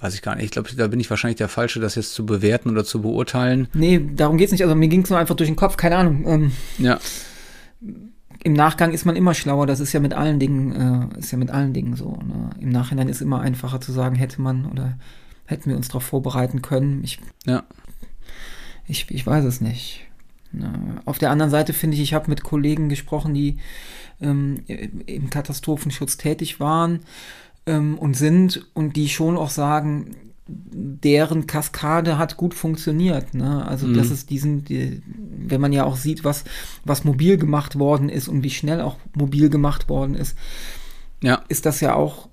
weiß 0.00 0.14
ich 0.14 0.22
gar 0.22 0.34
nicht. 0.36 0.44
Ich 0.44 0.50
glaube, 0.50 0.68
da 0.76 0.86
bin 0.88 1.00
ich 1.00 1.08
wahrscheinlich 1.08 1.38
der 1.38 1.48
Falsche, 1.48 1.80
das 1.80 1.94
jetzt 1.94 2.14
zu 2.14 2.26
bewerten 2.26 2.70
oder 2.70 2.84
zu 2.84 3.00
beurteilen. 3.00 3.68
nee, 3.72 4.00
darum 4.14 4.36
geht's 4.36 4.52
nicht. 4.52 4.62
Also 4.62 4.74
mir 4.74 4.88
ging's 4.88 5.10
nur 5.10 5.18
einfach 5.18 5.36
durch 5.36 5.48
den 5.48 5.56
Kopf, 5.56 5.76
keine 5.76 5.96
Ahnung. 5.96 6.24
Ähm, 6.26 6.52
Ja, 6.78 6.98
Im 8.46 8.52
Nachgang 8.52 8.92
ist 8.92 9.04
man 9.04 9.16
immer 9.16 9.34
schlauer, 9.34 9.66
das 9.66 9.80
ist 9.80 9.92
ja 9.92 9.98
mit 9.98 10.14
allen 10.14 10.38
Dingen, 10.38 11.10
äh, 11.12 11.18
ist 11.18 11.32
ja 11.32 11.36
mit 11.36 11.50
allen 11.50 11.72
Dingen 11.72 11.96
so. 11.96 12.12
Ne? 12.24 12.50
Im 12.60 12.68
Nachhinein 12.68 13.08
ist 13.08 13.20
immer 13.20 13.40
einfacher 13.40 13.80
zu 13.80 13.90
sagen, 13.90 14.14
hätte 14.14 14.40
man 14.40 14.66
oder 14.66 14.96
hätten 15.46 15.68
wir 15.68 15.76
uns 15.76 15.88
darauf 15.88 16.04
vorbereiten 16.04 16.62
können. 16.62 17.02
Ich, 17.02 17.18
ja, 17.44 17.64
ich, 18.86 19.10
ich 19.10 19.26
weiß 19.26 19.44
es 19.46 19.60
nicht. 19.60 20.06
Na, 20.52 20.72
auf 21.06 21.18
der 21.18 21.32
anderen 21.32 21.50
Seite 21.50 21.72
finde 21.72 21.96
ich, 21.96 22.02
ich 22.04 22.14
habe 22.14 22.30
mit 22.30 22.44
Kollegen 22.44 22.88
gesprochen, 22.88 23.34
die 23.34 23.56
ähm, 24.20 24.62
im 25.06 25.28
Katastrophenschutz 25.28 26.16
tätig 26.16 26.60
waren 26.60 27.00
ähm, 27.66 27.98
und 27.98 28.16
sind 28.16 28.64
und 28.74 28.94
die 28.94 29.08
schon 29.08 29.36
auch 29.36 29.50
sagen, 29.50 30.14
deren 30.48 31.46
Kaskade 31.46 32.18
hat 32.18 32.36
gut 32.36 32.54
funktioniert. 32.54 33.34
Ne? 33.34 33.66
Also 33.66 33.86
Mhm. 33.86 33.94
das 33.94 34.10
ist 34.10 34.30
diesen, 34.30 34.64
die, 34.64 35.02
wenn 35.06 35.60
man 35.60 35.72
ja 35.72 35.84
auch 35.84 35.96
sieht, 35.96 36.22
was, 36.24 36.44
was 36.84 37.04
mobil 37.04 37.36
gemacht 37.36 37.78
worden 37.78 38.08
ist 38.08 38.28
und 38.28 38.42
wie 38.44 38.50
schnell 38.50 38.80
auch 38.80 38.96
mobil 39.14 39.48
gemacht 39.50 39.88
worden 39.88 40.14
ist, 40.14 40.36
ja. 41.22 41.42
ist 41.48 41.66
das 41.66 41.80
ja 41.80 41.94
auch 41.94 42.28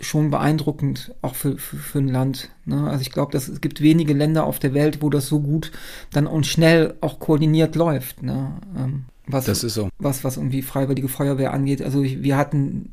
schon 0.00 0.30
beeindruckend, 0.30 1.14
auch 1.22 1.34
für, 1.34 1.56
für, 1.58 1.76
für 1.76 1.98
ein 2.00 2.08
Land. 2.08 2.50
Ne? 2.64 2.88
Also 2.90 3.02
ich 3.02 3.12
glaube, 3.12 3.32
dass 3.32 3.48
es 3.48 3.60
gibt 3.60 3.80
wenige 3.80 4.14
Länder 4.14 4.44
auf 4.44 4.58
der 4.58 4.74
Welt, 4.74 5.00
wo 5.00 5.08
das 5.10 5.26
so 5.26 5.40
gut 5.40 5.70
dann 6.12 6.26
und 6.26 6.46
schnell 6.46 6.94
auch 7.00 7.18
koordiniert 7.20 7.76
läuft. 7.76 8.22
Ne? 8.22 8.56
Ähm, 8.76 9.04
was, 9.26 9.44
Das 9.46 9.62
ist 9.64 9.74
so. 9.74 9.88
was, 9.98 10.24
was 10.24 10.36
irgendwie 10.36 10.62
Freiwillige 10.62 11.08
Feuerwehr 11.08 11.52
angeht. 11.54 11.80
Also 11.82 12.02
ich, 12.02 12.22
wir 12.22 12.36
hatten 12.36 12.92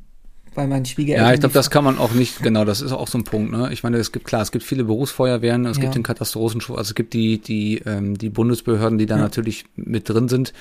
bei 0.56 0.68
meinen 0.68 0.86
Schwiegereltern. 0.86 1.28
Ja, 1.28 1.34
ich 1.34 1.40
glaube, 1.40 1.54
das 1.54 1.70
kann 1.70 1.84
man 1.84 1.98
auch 1.98 2.12
nicht, 2.12 2.42
genau, 2.44 2.66
das 2.66 2.82
ist 2.82 2.92
auch 2.92 3.08
so 3.08 3.18
ein 3.18 3.24
Punkt, 3.24 3.52
ne? 3.52 3.70
Ich 3.72 3.84
meine, 3.84 3.98
es 3.98 4.12
gibt 4.12 4.26
klar, 4.26 4.42
es 4.42 4.52
gibt 4.52 4.64
viele 4.64 4.84
Berufsfeuerwehren, 4.84 5.66
es 5.66 5.78
Ja. 5.78 5.82
gibt 5.84 5.96
den 5.96 6.04
Katastrophenschutz, 6.04 6.78
also 6.78 6.90
es 6.90 6.96
gibt 6.96 7.14
die, 7.14 7.40
die, 7.40 7.80
ähm, 7.86 8.18
die 8.18 8.30
Bundesbehörden, 8.30 8.98
die 8.98 9.06
da 9.06 9.16
Ja. 9.18 9.22
natürlich 9.22 9.66
mit 9.76 10.10
drin 10.10 10.28
sind. 10.30 10.54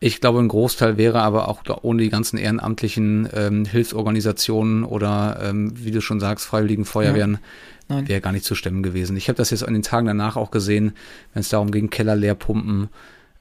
Ich 0.00 0.20
glaube, 0.20 0.40
ein 0.40 0.48
Großteil 0.48 0.98
wäre 0.98 1.22
aber 1.22 1.48
auch 1.48 1.62
ohne 1.82 2.02
die 2.02 2.10
ganzen 2.10 2.36
ehrenamtlichen 2.36 3.28
ähm, 3.32 3.64
Hilfsorganisationen 3.64 4.84
oder, 4.84 5.38
ähm, 5.42 5.72
wie 5.76 5.92
du 5.92 6.00
schon 6.02 6.20
sagst, 6.20 6.44
freiwilligen 6.44 6.84
Feuerwehren, 6.84 7.38
Nein. 7.88 8.06
wäre 8.08 8.20
gar 8.20 8.32
nicht 8.32 8.44
zu 8.44 8.54
stemmen 8.54 8.82
gewesen. 8.82 9.16
Ich 9.16 9.28
habe 9.28 9.36
das 9.36 9.50
jetzt 9.50 9.66
an 9.66 9.72
den 9.72 9.82
Tagen 9.82 10.06
danach 10.06 10.36
auch 10.36 10.50
gesehen, 10.50 10.92
wenn 11.32 11.40
es 11.40 11.48
darum 11.48 11.70
ging, 11.70 11.88
Keller 11.90 12.16
leer 12.16 12.34
pumpen, 12.34 12.88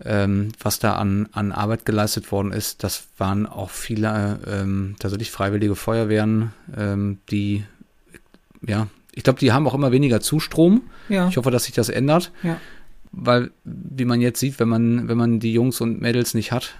ähm, 0.05 0.49
was 0.61 0.79
da 0.79 0.95
an, 0.95 1.29
an 1.31 1.51
Arbeit 1.51 1.85
geleistet 1.85 2.31
worden 2.31 2.51
ist. 2.51 2.83
Das 2.83 3.07
waren 3.17 3.45
auch 3.45 3.69
viele 3.69 4.39
ähm, 4.47 4.95
tatsächlich 4.99 5.31
freiwillige 5.31 5.75
Feuerwehren, 5.75 6.51
ähm, 6.75 7.19
die, 7.31 7.63
ja, 8.65 8.87
ich 9.13 9.23
glaube, 9.23 9.39
die 9.39 9.51
haben 9.51 9.67
auch 9.67 9.73
immer 9.75 9.91
weniger 9.91 10.19
Zustrom. 10.21 10.81
Ja, 11.09 11.27
Ich 11.27 11.37
hoffe, 11.37 11.51
dass 11.51 11.65
sich 11.65 11.75
das 11.75 11.89
ändert, 11.89 12.31
ja. 12.41 12.57
weil, 13.11 13.51
wie 13.63 14.05
man 14.05 14.21
jetzt 14.21 14.39
sieht, 14.39 14.59
wenn 14.59 14.69
man, 14.69 15.07
wenn 15.07 15.17
man 15.17 15.39
die 15.39 15.53
Jungs 15.53 15.81
und 15.81 16.01
Mädels 16.01 16.33
nicht 16.33 16.51
hat, 16.51 16.73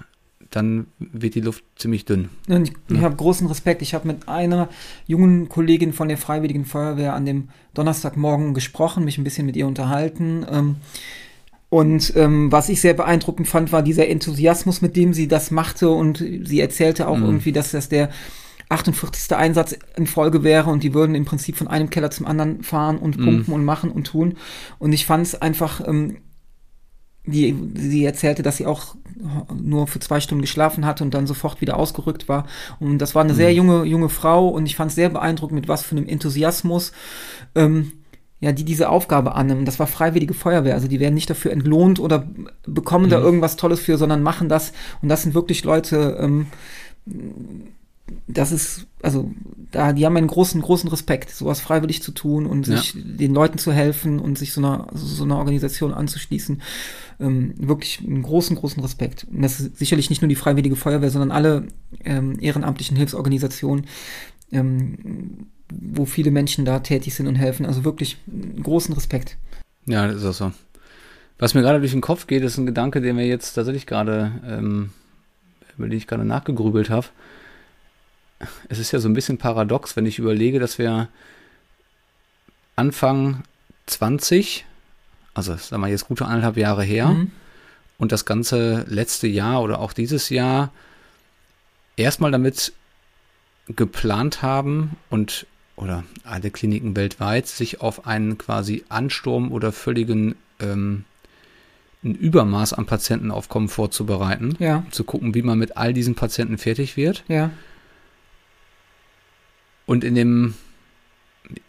dann 0.50 0.86
wird 1.00 1.34
die 1.36 1.42
Luft 1.42 1.64
ziemlich 1.78 2.06
dünn. 2.06 2.30
Und 2.48 2.70
ich, 2.70 2.76
ich 2.90 2.96
Ja. 2.98 3.02
habe 3.04 3.16
großen 3.16 3.48
Respekt. 3.48 3.82
Ich 3.82 3.94
habe 3.96 4.08
mit 4.08 4.28
einer 4.30 4.70
jungen 5.08 5.50
Kollegin 5.50 5.94
von 5.94 6.08
der 6.10 6.18
Freiwilligen 6.20 6.66
Feuerwehr 6.66 7.16
an 7.16 7.26
dem 7.26 7.50
Donnerstagmorgen 7.74 8.54
gesprochen, 8.54 9.04
mich 9.04 9.18
ein 9.18 9.24
bisschen 9.24 9.48
mit 9.48 9.56
ihr 9.56 9.66
unterhalten. 9.66 10.46
Ähm, 10.52 10.76
und 11.74 12.14
ähm, 12.16 12.52
was 12.52 12.70
ich 12.70 12.82
sehr 12.82 12.94
beeindruckend 12.94 13.48
fand, 13.48 13.72
war 13.72 13.82
dieser 13.82 14.08
Enthusiasmus, 14.08 14.84
mit 14.84 14.96
dem 14.96 15.12
sie 15.12 15.28
das 15.28 15.50
machte. 15.50 15.90
Und 15.90 16.20
sie 16.20 16.60
erzählte 16.60 17.08
auch 17.08 17.18
Mhm. 17.18 17.24
irgendwie, 17.26 17.52
dass 17.52 17.72
das 17.72 17.90
der 17.90 18.12
48. 18.70 19.36
Einsatz 19.36 19.76
in 19.98 20.06
Folge 20.06 20.44
wäre 20.44 20.70
und 20.70 20.84
die 20.84 20.94
würden 20.94 21.16
im 21.16 21.26
Prinzip 21.26 21.58
von 21.58 21.68
einem 21.68 21.90
Keller 21.90 22.12
zum 22.12 22.28
anderen 22.28 22.62
fahren 22.62 23.00
und 23.00 23.18
Mhm. 23.18 23.24
pumpen 23.26 23.54
und 23.56 23.66
machen 23.66 23.90
und 23.90 24.04
tun. 24.06 24.36
Und 24.78 24.94
ich 24.94 25.08
fand 25.08 25.26
es 25.26 25.34
einfach, 25.42 25.82
ähm, 25.88 26.18
die, 27.26 27.56
sie 27.74 28.06
erzählte, 28.06 28.44
dass 28.44 28.58
sie 28.58 28.68
auch 28.68 28.94
nur 29.52 29.88
für 29.88 30.00
zwei 30.00 30.20
Stunden 30.20 30.44
geschlafen 30.44 30.86
hatte 30.86 31.04
und 31.04 31.16
dann 31.16 31.26
sofort 31.26 31.60
wieder 31.60 31.78
ausgerückt 31.78 32.30
war. 32.30 32.46
Und 32.80 33.00
das 33.00 33.16
war 33.16 33.24
eine 33.24 33.34
sehr 33.34 33.52
junge, 33.52 33.84
junge 33.86 34.10
Frau 34.10 34.48
und 34.48 34.68
ich 34.68 34.76
fand 34.76 34.90
es 34.90 34.96
sehr 34.96 35.10
beeindruckend, 35.10 35.56
mit 35.62 35.68
was 35.68 35.82
für 35.82 35.96
einem 35.96 36.08
Enthusiasmus 36.08 36.92
ähm, 37.56 37.94
ja, 38.44 38.52
die 38.52 38.66
diese 38.66 38.90
Aufgabe 38.90 39.36
annehmen. 39.36 39.64
Das 39.64 39.80
war 39.80 39.88
freiwillige 39.88 40.34
Feuerwehr, 40.34 40.74
also 40.74 40.90
die 40.90 41.00
werden 41.00 41.14
nicht 41.14 41.30
dafür 41.30 41.52
entlohnt 41.52 41.98
oder 42.00 42.28
bekommen 42.68 43.10
da 43.10 43.20
irgendwas 43.20 43.56
Tolles 43.56 43.80
für, 43.80 43.98
sondern 43.98 44.22
machen 44.22 44.50
das. 44.50 44.74
Und 45.02 45.08
das 45.08 45.24
sind 45.24 45.34
wirklich 45.34 45.64
Leute, 45.64 46.18
ähm, 46.20 46.48
das 48.28 48.52
ist, 48.52 48.86
also, 49.02 49.32
da, 49.72 49.94
die 49.94 50.06
haben 50.06 50.18
einen 50.18 50.28
großen, 50.28 50.62
großen 50.62 50.90
Respekt, 50.90 51.30
sowas 51.32 51.62
freiwillig 51.62 52.04
zu 52.04 52.12
tun 52.12 52.46
und 52.46 52.68
Ja. 52.68 52.76
sich 52.78 52.96
den 52.96 53.34
Leuten 53.34 53.58
zu 53.58 53.72
helfen 53.72 54.20
und 54.20 54.38
sich 54.38 54.52
so 54.52 54.60
einer, 54.60 54.88
so 54.94 55.24
einer 55.24 55.38
Organisation 55.38 55.94
anzuschließen. 55.94 56.62
Ähm, 57.22 57.54
wirklich 57.58 58.02
einen 58.06 58.24
großen, 58.24 58.58
großen 58.58 58.84
Respekt. 58.84 59.26
Und 59.32 59.42
das 59.42 59.62
ist 59.62 59.78
sicherlich 59.78 60.10
nicht 60.10 60.22
nur 60.22 60.28
die 60.28 60.36
Freiwillige 60.36 60.76
Feuerwehr, 60.76 61.12
sondern 61.12 61.32
alle 61.32 61.68
ähm, 62.04 62.38
ehrenamtlichen 62.42 62.98
Hilfsorganisationen, 62.98 63.86
ähm, 64.52 65.48
wo 65.82 66.06
viele 66.06 66.32
Menschen 66.32 66.66
da 66.66 66.80
tätig 66.80 67.16
sind 67.16 67.28
und 67.28 67.36
helfen. 67.36 67.66
Also 67.66 67.84
wirklich 67.84 68.18
großen 68.62 68.94
Respekt. 68.94 69.38
Ja, 69.86 70.08
das 70.08 70.18
ist 70.18 70.26
auch 70.26 70.34
so. 70.34 70.52
Was 71.40 71.54
mir 71.54 71.62
gerade 71.62 71.80
durch 71.80 71.92
den 71.92 72.02
Kopf 72.02 72.28
geht, 72.28 72.44
ist 72.44 72.58
ein 72.58 72.66
Gedanke, 72.66 73.02
den 73.02 73.18
wir 73.18 73.26
jetzt 73.26 73.54
tatsächlich 73.54 73.86
gerade, 73.86 74.32
ähm, 74.48 74.92
über 75.78 75.88
den 75.88 75.98
ich 75.98 76.08
gerade 76.08 76.26
nachgegrübelt 76.26 76.90
habe. 76.90 77.08
Es 78.70 78.80
ist 78.80 78.92
ja 78.92 79.00
so 79.00 79.10
ein 79.10 79.14
bisschen 79.14 79.38
paradox, 79.38 79.96
wenn 79.96 80.06
ich 80.06 80.20
überlege, 80.20 80.60
dass 80.60 80.78
wir 80.78 81.10
Anfang 82.76 83.44
20, 83.86 84.66
also 85.34 85.56
sagen 85.56 85.82
wir 85.82 85.90
jetzt 85.90 86.08
gute 86.08 86.26
anderthalb 86.26 86.58
Jahre 86.58 86.84
her, 86.84 87.08
Mhm. 87.10 87.32
und 87.98 88.12
das 88.12 88.26
ganze 88.26 88.86
letzte 88.90 89.28
Jahr 89.28 89.62
oder 89.62 89.80
auch 89.80 89.94
dieses 89.94 90.30
Jahr 90.30 90.72
erstmal 91.96 92.32
damit 92.32 92.74
geplant 93.68 94.42
haben 94.42 94.98
und 95.10 95.46
oder 95.76 96.04
alle 96.24 96.52
Kliniken 96.52 96.96
weltweit 96.96 97.48
sich 97.48 97.82
auf 97.82 98.06
einen 98.06 98.38
quasi 98.38 98.84
Ansturm 98.90 99.52
oder 99.52 99.72
völligen 99.72 100.36
ähm, 100.60 101.06
ein 102.04 102.16
Übermaß 102.16 102.74
an 102.74 102.86
Patientenaufkommen 102.86 103.70
vorzubereiten, 103.70 104.56
Ja, 104.60 104.86
zu 104.92 105.04
gucken, 105.04 105.34
wie 105.36 105.42
man 105.42 105.58
mit 105.58 105.78
all 105.78 105.94
diesen 105.94 106.16
Patienten 106.16 106.58
fertig 106.58 106.98
wird. 106.98 107.24
ja, 107.28 107.50
Und 109.86 110.04
in 110.04 110.16
dem, 110.16 110.54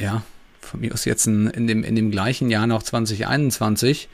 ja, 0.01 0.23
von 0.61 0.81
mir 0.81 0.93
aus 0.93 1.05
jetzt 1.05 1.27
in, 1.27 1.47
in, 1.49 1.67
dem, 1.67 1.85
in 1.85 1.95
dem 1.95 2.11
gleichen 2.11 2.51
Jahr 2.51 2.67
noch 2.67 2.83
2021, 2.83 4.09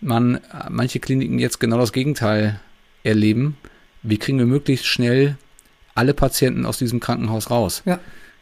man 0.00 0.36
äh, 0.36 0.40
manche 0.70 1.00
Kliniken 1.00 1.38
jetzt 1.38 1.58
genau 1.60 1.78
das 1.78 1.92
Gegenteil 1.92 2.60
erleben. 3.02 3.56
Wie 4.02 4.18
kriegen 4.18 4.38
wir 4.38 4.46
möglichst 4.46 4.86
schnell 4.86 5.36
alle 5.94 6.14
Patienten 6.14 6.66
aus 6.66 6.78
diesem 6.78 7.00
Krankenhaus 7.00 7.50
raus? 7.50 7.82
Ja. 7.84 7.98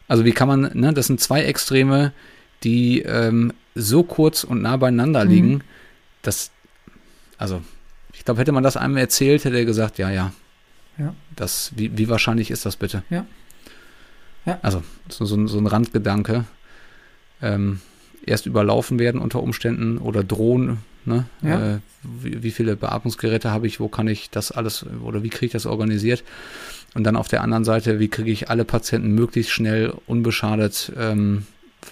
Also 0.07 0.23
wie 0.25 0.31
kann 0.31 0.47
man, 0.47 0.71
ne, 0.73 0.93
das 0.93 1.07
sind 1.07 1.19
zwei 1.19 1.43
Extreme, 1.43 2.13
die 2.63 3.01
ähm, 3.01 3.53
so 3.75 4.03
kurz 4.03 4.43
und 4.43 4.61
nah 4.61 4.77
beieinander 4.77 5.25
Mhm. 5.25 5.31
liegen, 5.31 5.61
dass, 6.21 6.51
also 7.37 7.61
ich 8.13 8.25
glaube, 8.25 8.39
hätte 8.41 8.51
man 8.51 8.63
das 8.63 8.77
einem 8.77 8.97
erzählt, 8.97 9.45
hätte 9.45 9.57
er 9.57 9.65
gesagt, 9.65 9.97
ja, 9.97 10.09
ja, 10.09 10.31
Ja. 10.97 11.13
Das, 11.35 11.71
wie, 11.75 11.95
wie 11.97 12.09
wahrscheinlich 12.09 12.49
ist 12.49 12.65
das 12.65 12.75
bitte? 12.75 13.03
Ja. 13.11 13.25
Ja. 14.45 14.57
Also 14.63 14.81
so, 15.09 15.25
so, 15.25 15.35
ein- 15.35 15.47
so 15.47 15.59
ein 15.59 15.67
Randgedanke. 15.67 16.45
Ähm, 17.41 17.81
erst 18.25 18.45
überlaufen 18.47 18.97
werden 18.97 19.21
unter 19.21 19.43
Umständen 19.43 19.99
oder 19.99 20.23
drohen. 20.23 20.79
Ne? 21.05 21.25
Ja. 21.43 21.75
Äh, 21.75 21.79
wie, 22.01 22.41
wie 22.43 22.51
viele 22.51 22.75
Beatmungsgeräte 22.75 23.51
habe 23.51 23.67
ich? 23.67 23.79
Wo 23.79 23.87
kann 23.89 24.07
ich 24.07 24.29
das 24.31 24.51
alles 24.51 24.85
oder 25.03 25.21
wie 25.21 25.29
kriege 25.29 25.45
ich 25.47 25.51
das 25.51 25.65
organisiert? 25.67 26.23
Und 26.93 27.03
dann 27.03 27.15
auf 27.15 27.27
der 27.27 27.41
anderen 27.41 27.63
Seite, 27.63 27.99
wie 27.99 28.07
kriege 28.07 28.31
ich 28.31 28.49
alle 28.49 28.65
Patienten 28.65 29.13
möglichst 29.13 29.51
schnell 29.51 29.93
unbeschadet 30.07 30.91
ähm, 30.97 31.43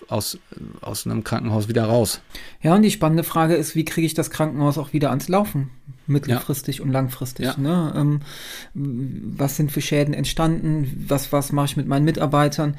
aus, 0.07 0.37
aus 0.81 1.05
einem 1.05 1.23
Krankenhaus 1.23 1.67
wieder 1.67 1.85
raus? 1.85 2.21
Ja, 2.61 2.75
und 2.75 2.81
die 2.81 2.91
spannende 2.91 3.23
Frage 3.23 3.55
ist, 3.55 3.75
wie 3.75 3.85
kriege 3.85 4.07
ich 4.07 4.13
das 4.13 4.31
Krankenhaus 4.31 4.77
auch 4.77 4.93
wieder 4.93 5.09
ans 5.09 5.27
Laufen? 5.27 5.69
Mittelfristig 6.07 6.81
und 6.81 6.91
langfristig. 6.91 7.45
Ja. 7.45 7.55
Ne? 7.57 7.93
Ähm, 7.95 8.19
was 8.73 9.57
sind 9.57 9.71
für 9.71 9.81
Schäden 9.81 10.13
entstanden? 10.13 11.05
Was, 11.07 11.31
was 11.31 11.51
mache 11.51 11.65
ich 11.67 11.77
mit 11.77 11.87
meinen 11.87 12.05
Mitarbeitern? 12.05 12.77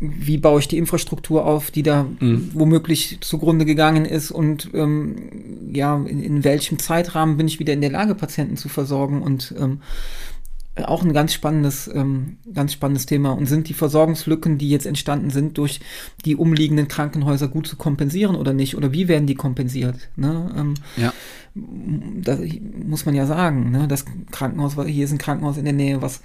Wie 0.00 0.38
baue 0.38 0.60
ich 0.60 0.68
die 0.68 0.78
Infrastruktur 0.78 1.44
auf, 1.44 1.70
die 1.70 1.82
da 1.82 2.06
Mhm. 2.20 2.50
womöglich 2.54 3.18
zugrunde 3.20 3.64
gegangen 3.64 4.04
ist? 4.04 4.30
Und 4.30 4.70
ähm, 4.74 5.72
ja, 5.72 5.96
in, 5.96 6.22
in 6.22 6.42
welchem 6.44 6.78
Zeitrahmen 6.78 7.36
bin 7.36 7.46
ich 7.46 7.58
wieder 7.58 7.72
in 7.72 7.80
der 7.80 7.90
Lage, 7.90 8.14
Patienten 8.14 8.56
zu 8.56 8.68
versorgen? 8.68 9.22
Und 9.22 9.54
ähm, 9.58 9.80
auch 10.82 11.04
ein 11.04 11.12
ganz 11.12 11.32
spannendes, 11.32 11.88
ähm, 11.92 12.38
ganz 12.52 12.72
spannendes 12.72 13.06
Thema. 13.06 13.30
Und 13.30 13.46
sind 13.46 13.68
die 13.68 13.74
Versorgungslücken, 13.74 14.58
die 14.58 14.68
jetzt 14.70 14.86
entstanden 14.86 15.30
sind, 15.30 15.56
durch 15.56 15.80
die 16.24 16.34
umliegenden 16.36 16.88
Krankenhäuser 16.88 17.46
gut 17.48 17.66
zu 17.68 17.76
kompensieren 17.76 18.34
oder 18.34 18.52
nicht? 18.52 18.76
Oder 18.76 18.92
wie 18.92 19.06
werden 19.06 19.26
die 19.28 19.36
kompensiert? 19.36 19.96
Ne? 20.16 20.52
Ähm, 20.56 20.74
Ja. 20.96 21.12
das 21.54 22.40
muss 22.86 23.06
man 23.06 23.14
ja 23.14 23.26
sagen. 23.26 23.70
Ne? 23.70 23.86
Das 23.86 24.04
Krankenhaus, 24.32 24.74
hier 24.86 25.04
ist 25.04 25.12
ein 25.12 25.18
Krankenhaus 25.18 25.56
in 25.58 25.64
der 25.64 25.74
Nähe, 25.74 26.02
was 26.02 26.20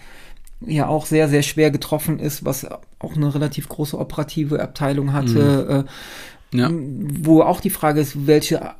ja 0.65 0.87
auch 0.87 1.05
sehr, 1.05 1.29
sehr 1.29 1.43
schwer 1.43 1.71
getroffen 1.71 2.19
ist, 2.19 2.43
was 2.43 2.67
auch 2.99 3.15
eine 3.15 3.33
relativ 3.33 3.69
große 3.69 3.97
operative 3.97 4.61
Abteilung 4.61 5.13
hatte, 5.13 5.85
äh, 6.51 6.57
Ja. 6.57 6.69
wo 6.73 7.41
auch 7.43 7.61
die 7.61 7.69
Frage 7.69 8.01
ist, 8.01 8.25
welche 8.27 8.71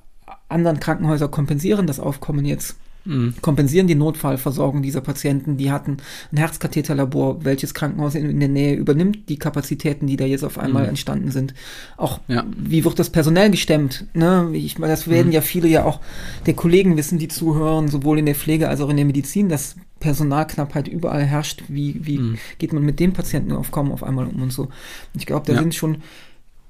anderen 0.50 0.80
Krankenhäuser 0.80 1.28
kompensieren 1.28 1.86
das 1.86 2.00
Aufkommen 2.00 2.44
jetzt? 2.46 2.76
Mhm. 3.10 3.34
kompensieren 3.41 3.88
die 3.88 3.95
Notfallversorgung 3.95 4.82
dieser 4.82 5.02
Patienten. 5.02 5.58
Die 5.58 5.72
hatten 5.72 5.98
ein 6.32 6.38
Herzkatheterlabor. 6.38 7.43
Welches 7.43 7.74
Krankenhaus 7.74 8.15
in, 8.15 8.30
in 8.30 8.39
der 8.39 8.50
Nähe 8.50 8.76
übernimmt 8.76 9.28
die 9.30 9.38
Kapazitäten, 9.39 10.06
die 10.08 10.15
da 10.17 10.26
jetzt 10.26 10.43
auf 10.43 10.58
einmal 10.60 10.84
Mhm. 10.84 10.89
entstanden 10.89 11.32
sind? 11.32 11.54
Auch 11.98 12.19
Ja. 12.28 12.45
wie 12.56 12.86
wird 12.86 13.00
das 13.00 13.10
personell 13.10 13.50
gestemmt? 13.50 14.06
Ne? 14.13 14.50
Ich 14.54 14.78
meine, 14.78 14.93
das 14.93 15.08
werden 15.10 15.28
Mhm. 15.28 15.34
ja 15.34 15.41
viele 15.41 15.67
ja 15.67 15.84
auch 15.86 16.00
der 16.45 16.54
Kollegen 16.54 16.95
wissen, 16.98 17.17
die 17.17 17.28
zuhören, 17.28 17.88
sowohl 17.88 18.19
in 18.19 18.26
der 18.28 18.36
Pflege 18.36 18.69
als 18.69 18.80
auch 18.82 18.89
in 18.89 18.98
der 18.98 19.06
Medizin, 19.06 19.50
dass 19.50 19.76
Personalknappheit 20.00 20.88
überall 20.88 21.24
herrscht. 21.26 21.63
Wie, 21.67 22.06
wie 22.06 22.19
Mhm. 22.19 22.38
geht 22.58 22.74
man 22.74 22.84
mit 22.84 23.00
dem 23.00 23.13
Patienten 23.13 23.52
aufkommen 23.54 23.91
auf 23.91 24.04
einmal 24.04 24.28
um 24.28 24.41
und 24.41 24.54
so? 24.54 24.69
Ich 25.17 25.26
glaube, 25.26 25.45
da 25.48 25.54
Ja. 25.54 25.60
sind 25.60 25.76
schon 25.76 25.98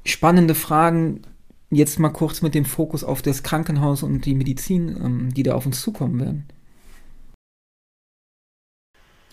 spannende 0.05 0.55
Fragen, 0.55 1.21
jetzt 1.69 1.99
mal 1.99 2.09
kurz 2.09 2.41
mit 2.41 2.55
dem 2.55 2.65
Fokus 2.65 3.03
auf 3.03 3.21
das 3.21 3.43
Krankenhaus 3.43 4.03
und 4.03 4.25
die 4.25 4.35
Medizin, 4.35 4.89
ähm, 4.89 5.33
die 5.33 5.43
da 5.43 5.53
auf 5.55 5.65
uns 5.65 5.81
zukommen 5.81 6.19
werden. 6.19 6.47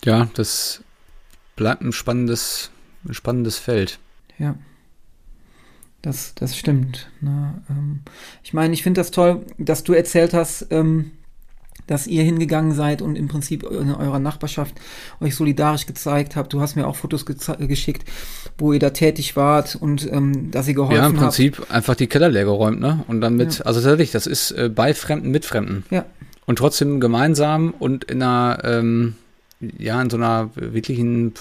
Ja, 0.05 0.29
das 0.35 0.83
bleibt 1.55 1.81
ein 1.81 1.91
spannendes, 1.91 2.71
ein 3.05 3.13
spannendes 3.13 3.57
Feld. 3.57 3.99
Ja. 4.37 4.55
Das, 6.03 6.35
das 6.35 6.55
stimmt. 6.55 7.09
Ne? 7.21 7.61
Ähm, 7.69 8.01
ich 8.43 8.53
meine, 8.53 8.73
ich 8.73 8.83
finde 8.83 9.01
das 9.01 9.11
toll, 9.11 9.45
dass 9.57 9.83
du 9.83 9.93
erzählt 9.93 10.33
hast, 10.33 10.67
ähm, 10.69 11.11
dass 11.87 12.05
ihr 12.07 12.23
hingegangen 12.23 12.73
seid 12.73 13.01
und 13.01 13.15
im 13.17 13.27
Prinzip 13.27 13.63
in 13.63 13.93
eurer 13.95 14.19
Nachbarschaft 14.19 14.75
euch 15.21 15.35
solidarisch 15.35 15.85
gezeigt 15.85 16.35
habt. 16.35 16.53
Du 16.53 16.61
hast 16.61 16.75
mir 16.75 16.85
auch 16.87 16.95
Fotos 16.95 17.25
geschickt, 17.25 18.07
wo 18.57 18.73
ihr 18.73 18.79
da 18.79 18.91
tätig 18.91 19.35
wart 19.35 19.75
und 19.75 20.07
ähm, 20.11 20.51
dass 20.51 20.67
ihr 20.67 20.73
geholfen 20.75 20.95
Ja, 20.97 21.07
im 21.07 21.13
habt. 21.13 21.21
Prinzip 21.23 21.65
einfach 21.71 21.95
die 21.95 22.07
Keller 22.07 22.29
leer 22.29 22.45
geräumt, 22.45 22.79
ne? 22.79 23.03
Und 23.07 23.21
dann 23.21 23.35
mit, 23.35 23.59
Ja. 23.59 23.65
also 23.65 23.79
tatsächlich, 23.79 24.11
das 24.11 24.27
ist 24.27 24.51
äh, 24.51 24.69
bei 24.69 24.93
Fremden 24.93 25.31
mit 25.31 25.45
Fremden. 25.45 25.83
Ja. 25.89 26.05
Und 26.45 26.57
trotzdem 26.59 26.99
gemeinsam 26.99 27.73
und 27.79 28.03
in 28.05 28.21
einer, 28.21 28.59
ähm, 28.63 29.15
ja, 29.59 30.01
in 30.01 30.09
so 30.09 30.17
einer 30.17 30.49
wirklichen 30.55 31.33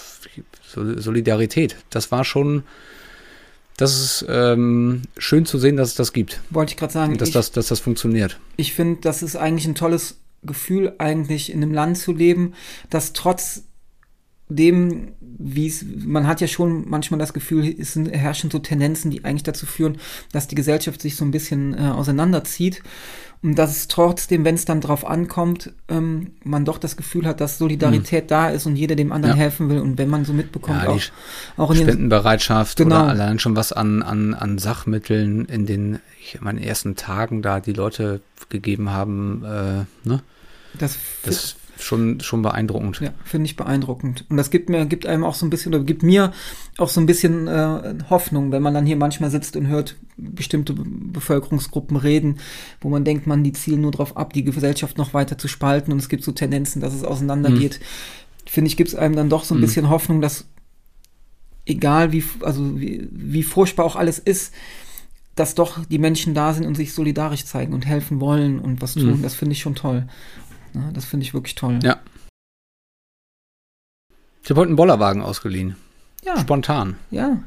Sol- 0.67 1.01
Solidarität. 1.01 1.77
Das 1.91 2.11
war 2.11 2.25
schon, 2.25 2.63
das 3.77 3.95
ist 4.01 4.27
ähm, 4.29 5.03
schön 5.19 5.45
zu 5.45 5.59
sehen, 5.59 5.77
dass 5.77 5.91
es 5.91 5.95
das 5.97 6.13
gibt. 6.13 6.41
Wollte 6.51 6.71
ich 6.73 6.77
gerade 6.77 6.93
sagen, 6.93 7.13
Und 7.13 7.21
dass 7.21 7.29
ich, 7.29 7.35
das, 7.35 7.53
dass 7.53 7.67
das 7.69 7.79
funktioniert. 7.81 8.39
ich 8.57 8.73
finde, 8.73 9.01
das 9.03 9.23
ist 9.23 9.37
eigentlich 9.37 9.67
ein 9.67 9.75
tolles 9.75 10.17
Gefühl, 10.43 10.95
eigentlich 10.99 11.53
in 11.53 11.63
einem 11.63 11.73
Land 11.73 11.99
zu 11.99 12.13
leben, 12.13 12.55
das 12.91 13.13
trotz 13.13 13.65
dem, 14.49 15.13
wie 15.21 15.67
es, 15.67 15.85
man 16.05 16.27
hat 16.27 16.41
ja 16.41 16.47
schon 16.47 16.89
manchmal 16.89 17.19
das 17.19 17.33
Gefühl, 17.33 17.67
es 17.67 17.97
herrschen 17.97 18.51
so 18.51 18.61
Tendenzen, 18.61 19.11
die 19.11 19.25
eigentlich 19.25 19.43
dazu 19.43 19.67
führen, 19.67 19.99
dass 20.31 20.47
die 20.47 20.55
Gesellschaft 20.55 21.03
sich 21.03 21.17
so 21.17 21.25
ein 21.25 21.33
bisschen 21.33 21.75
äh, 21.75 21.89
auseinanderzieht. 21.89 22.83
Und 23.43 23.57
dass 23.57 23.71
es 23.77 23.89
trotzdem, 23.89 24.45
wenn 24.45 24.55
es 24.55 24.65
dann 24.65 24.81
drauf 24.81 25.07
ankommt, 25.07 25.73
ähm, 25.89 26.33
man 26.43 26.65
doch 26.65 26.79
das 26.79 26.97
Gefühl 26.97 27.27
hat, 27.27 27.41
dass 27.41 27.59
Solidarität 27.59 28.31
da 28.31 28.49
ist 28.49 28.67
und 28.67 28.77
jeder 28.77 28.97
dem 28.97 29.13
anderen 29.13 29.37
Ja. 29.37 29.43
helfen 29.43 29.69
will. 29.69 29.79
Und 29.81 29.99
wenn 29.99 30.09
man 30.09 30.25
so 30.25 30.33
mitbekommt, 30.33 30.83
Ja, 30.83 30.89
auch, 30.91 31.01
auch 31.57 31.71
in 31.71 31.77
den 31.79 31.87
Spendenbereitschaft 31.87 32.77
Genau. 32.79 32.97
oder 33.03 33.09
allein 33.09 33.39
schon 33.39 33.55
was 33.55 33.73
an, 33.73 34.03
an, 34.03 34.35
an 34.35 34.59
Sachmitteln 34.59 35.45
in 35.45 35.67
den 35.67 35.99
ich, 36.21 36.41
meinen 36.41 36.59
ersten 36.59 36.97
Tagen 36.97 37.43
da 37.43 37.61
die 37.61 37.73
Leute 37.73 38.21
gegeben 38.49 38.91
haben, 38.91 39.45
äh, 39.45 40.09
ne? 40.09 40.23
das, 40.79 40.97
Das 41.23 41.57
schon, 41.79 42.21
schon 42.21 42.43
beeindruckend. 42.43 43.01
Ja, 43.01 43.11
finde 43.25 43.47
ich 43.47 43.57
beeindruckend. 43.57 44.25
Und 44.29 44.37
das 44.37 44.51
gibt 44.51 44.69
mir, 44.69 44.87
gibt 44.87 45.07
einem 45.07 45.25
auch 45.25 45.35
so 45.35 45.45
ein 45.47 45.51
bisschen, 45.51 45.75
oder 45.75 45.85
gibt 45.85 46.03
mir 46.03 46.33
auch 46.79 46.89
so 46.89 47.01
ein 47.01 47.07
bisschen 47.07 47.47
äh, 47.49 47.95
Hoffnung, 48.11 48.53
wenn 48.53 48.63
man 48.63 48.75
dann 48.75 48.87
hier 48.87 48.97
manchmal 48.97 49.31
sitzt 49.31 49.57
und 49.57 49.67
hört 49.69 49.97
bestimmte 50.17 50.73
Be- 50.73 50.85
Bevölkerungsgruppen 50.87 51.97
reden, 51.97 52.39
wo 52.81 52.89
man 52.89 53.05
denkt, 53.05 53.27
man, 53.27 53.45
die 53.45 53.53
zielen 53.53 53.83
nur 53.83 53.93
darauf 53.93 54.17
ab, 54.17 54.33
die 54.33 54.45
Gesellschaft 54.45 54.97
noch 54.99 55.13
weiter 55.15 55.37
zu 55.39 55.49
spalten 55.49 55.93
und 55.93 55.99
es 55.99 56.09
gibt 56.09 56.25
so 56.25 56.33
Tendenzen, 56.33 56.81
dass 56.81 56.95
es 56.95 57.05
auseinandergeht. 57.05 57.81
Finde 58.47 58.69
ich, 58.69 58.77
gibt 58.77 58.89
es 58.89 58.95
einem 58.95 59.17
dann 59.17 59.29
doch 59.29 59.45
so 59.45 59.55
ein 59.55 59.59
Mhm. 59.59 59.63
bisschen 59.63 59.89
Hoffnung, 59.91 60.21
dass 60.21 60.47
egal 61.67 62.13
wie, 62.13 62.25
also 62.41 62.79
wie, 62.81 63.09
wie 63.11 63.43
furchtbar 63.43 63.85
auch 63.85 63.97
alles 63.97 64.19
ist, 64.19 64.55
dass 65.35 65.55
doch 65.55 65.85
die 65.85 65.99
Menschen 65.99 66.33
da 66.33 66.55
sind 66.55 66.65
und 66.65 66.77
sich 66.77 66.95
solidarisch 66.95 67.45
zeigen 67.45 67.75
und 67.75 67.85
helfen 67.85 68.21
wollen 68.21 68.59
und 68.59 68.81
was 68.81 68.95
tun. 68.95 69.19
Mhm. 69.19 69.23
Das 69.23 69.35
finde 69.35 69.53
ich 69.53 69.61
schon 69.61 69.75
toll. 69.75 70.07
Ja, 70.77 70.91
das 70.93 71.07
finde 71.07 71.25
ich 71.25 71.33
wirklich 71.33 71.55
toll. 71.55 71.79
Ja. 71.83 71.99
Ich 74.43 74.51
habe 74.51 74.61
heute 74.61 74.69
einen 74.69 74.77
Bollerwagen 74.77 75.23
ausgeliehen. 75.23 75.77
ja. 76.23 76.39
Spontan. 76.39 76.97
ja. 77.11 77.39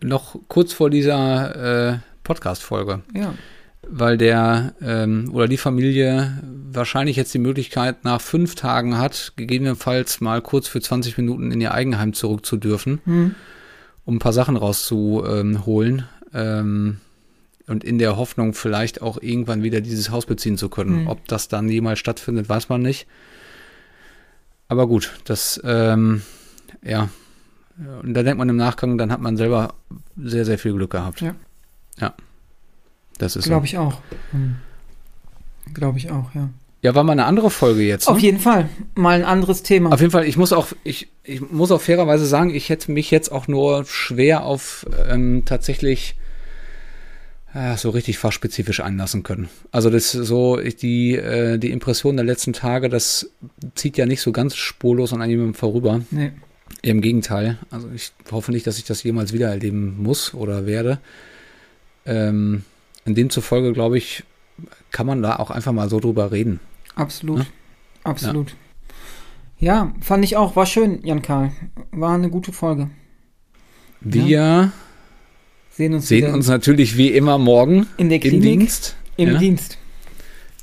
Noch 0.00 0.38
kurz 0.48 0.72
vor 0.72 0.90
dieser 0.90 1.92
äh, 1.92 1.98
Podcast-Folge. 2.24 3.02
Ja, 3.14 3.34
Weil 3.82 4.18
der 4.18 4.74
ähm, 4.82 5.30
oder 5.32 5.46
die 5.46 5.56
Familie 5.56 6.36
wahrscheinlich 6.72 7.16
jetzt 7.16 7.32
die 7.32 7.38
Möglichkeit 7.38 8.04
nach 8.04 8.20
fünf 8.20 8.56
Tagen 8.56 8.98
hat, 8.98 9.32
gegebenenfalls 9.36 10.20
mal 10.20 10.42
kurz 10.42 10.66
für 10.66 10.80
20 10.80 11.16
Minuten 11.16 11.52
in 11.52 11.60
ihr 11.60 11.72
Eigenheim 11.72 12.12
zurück 12.12 12.44
zu 12.44 12.56
dürfen, 12.56 13.00
hm. 13.04 13.34
um 14.04 14.16
ein 14.16 14.18
paar 14.18 14.32
Sachen 14.32 14.56
rauszuholen. 14.56 16.04
Ähm, 16.34 16.98
und 17.68 17.84
in 17.84 17.98
der 17.98 18.16
Hoffnung, 18.16 18.54
vielleicht 18.54 19.02
auch 19.02 19.20
irgendwann 19.20 19.62
wieder 19.62 19.80
dieses 19.80 20.10
Haus 20.10 20.26
beziehen 20.26 20.56
zu 20.56 20.68
können. 20.68 21.02
Mhm. 21.02 21.06
Ob 21.08 21.26
das 21.28 21.48
dann 21.48 21.68
jemals 21.68 21.98
stattfindet, 21.98 22.48
weiß 22.48 22.68
man 22.68 22.82
nicht. 22.82 23.06
Aber 24.68 24.86
gut, 24.86 25.18
das, 25.24 25.60
ähm, 25.64 26.22
ja. 26.82 27.08
Und 28.02 28.14
da 28.14 28.22
denkt 28.22 28.38
man 28.38 28.48
im 28.48 28.56
Nachgang, 28.56 28.98
dann 28.98 29.12
hat 29.12 29.20
man 29.20 29.36
selber 29.36 29.74
sehr, 30.16 30.44
sehr 30.44 30.58
viel 30.58 30.72
Glück 30.72 30.90
gehabt. 30.90 31.20
Ja. 31.20 31.34
Ja. 31.98 32.14
Das 33.18 33.36
ist 33.36 33.44
glaube 33.44 33.66
so. 33.66 33.70
ich 33.70 33.78
auch. 33.78 34.00
Hm. 34.32 34.56
Glaube 35.74 35.98
ich 35.98 36.10
auch, 36.10 36.34
ja. 36.34 36.48
Ja, 36.80 36.94
war 36.94 37.02
mal 37.02 37.12
eine 37.12 37.24
andere 37.24 37.50
Folge 37.50 37.82
jetzt. 37.82 38.08
Ne? 38.08 38.14
Auf 38.14 38.20
jeden 38.20 38.38
Fall. 38.38 38.68
Mal 38.94 39.16
ein 39.16 39.24
anderes 39.24 39.64
Thema. 39.64 39.92
Auf 39.92 40.00
jeden 40.00 40.12
Fall, 40.12 40.24
ich 40.24 40.36
muss 40.36 40.52
auch, 40.52 40.68
ich, 40.84 41.08
ich 41.24 41.40
muss 41.40 41.72
auch 41.72 41.80
fairerweise 41.80 42.24
sagen, 42.24 42.54
ich 42.54 42.68
hätte 42.68 42.92
mich 42.92 43.10
jetzt 43.10 43.32
auch 43.32 43.48
nur 43.48 43.84
schwer 43.84 44.44
auf 44.44 44.86
ähm, 45.08 45.42
tatsächlich 45.44 46.14
äh, 47.58 47.76
so 47.76 47.90
richtig 47.90 48.18
fachspezifisch 48.18 48.80
einlassen 48.80 49.22
können. 49.22 49.48
Also 49.72 49.90
das 49.90 50.14
ist 50.14 50.26
so, 50.26 50.56
die, 50.56 51.16
äh, 51.16 51.58
die 51.58 51.70
Impression 51.70 52.16
der 52.16 52.24
letzten 52.24 52.52
Tage, 52.52 52.88
das 52.88 53.30
zieht 53.74 53.96
ja 53.96 54.06
nicht 54.06 54.20
so 54.20 54.32
ganz 54.32 54.54
spurlos 54.56 55.12
an 55.12 55.28
jemandem 55.28 55.54
vorüber. 55.54 56.02
nee. 56.10 56.32
Im 56.82 57.00
Gegenteil. 57.00 57.58
Also 57.70 57.88
ich 57.92 58.12
hoffe 58.30 58.52
nicht, 58.52 58.66
dass 58.66 58.78
ich 58.78 58.84
das 58.84 59.02
jemals 59.02 59.32
wieder 59.32 59.48
erleben 59.48 60.00
muss 60.00 60.32
oder 60.32 60.64
werde. 60.64 61.00
Ähm, 62.06 62.62
in 63.04 63.16
demzufolge, 63.16 63.72
glaube 63.72 63.98
ich, 63.98 64.22
kann 64.92 65.06
man 65.06 65.20
da 65.20 65.36
auch 65.36 65.50
einfach 65.50 65.72
mal 65.72 65.88
so 65.88 65.98
drüber 65.98 66.30
reden. 66.30 66.60
Absolut. 66.94 67.40
Ja. 67.40 67.46
Absolut. 68.04 68.54
Ja. 69.58 69.92
fand 70.00 70.24
ich 70.24 70.36
auch. 70.36 70.54
War 70.54 70.66
schön, 70.66 71.04
Jan 71.04 71.22
Karl. 71.22 71.50
War 71.90 72.14
eine 72.14 72.30
gute 72.30 72.52
Folge. 72.52 72.90
Wir 74.00 74.70
Sehen 75.78 75.94
uns, 75.94 76.08
sehen 76.08 76.34
uns 76.34 76.48
natürlich 76.48 76.96
wie 76.96 77.08
immer 77.12 77.38
morgen 77.38 77.86
in 77.98 78.08
der 78.08 78.16
im 78.16 78.22
Klinik. 78.22 78.42
Dienst. 78.58 78.96
Im 79.16 79.32
ja. 79.34 79.38
Dienst. 79.38 79.78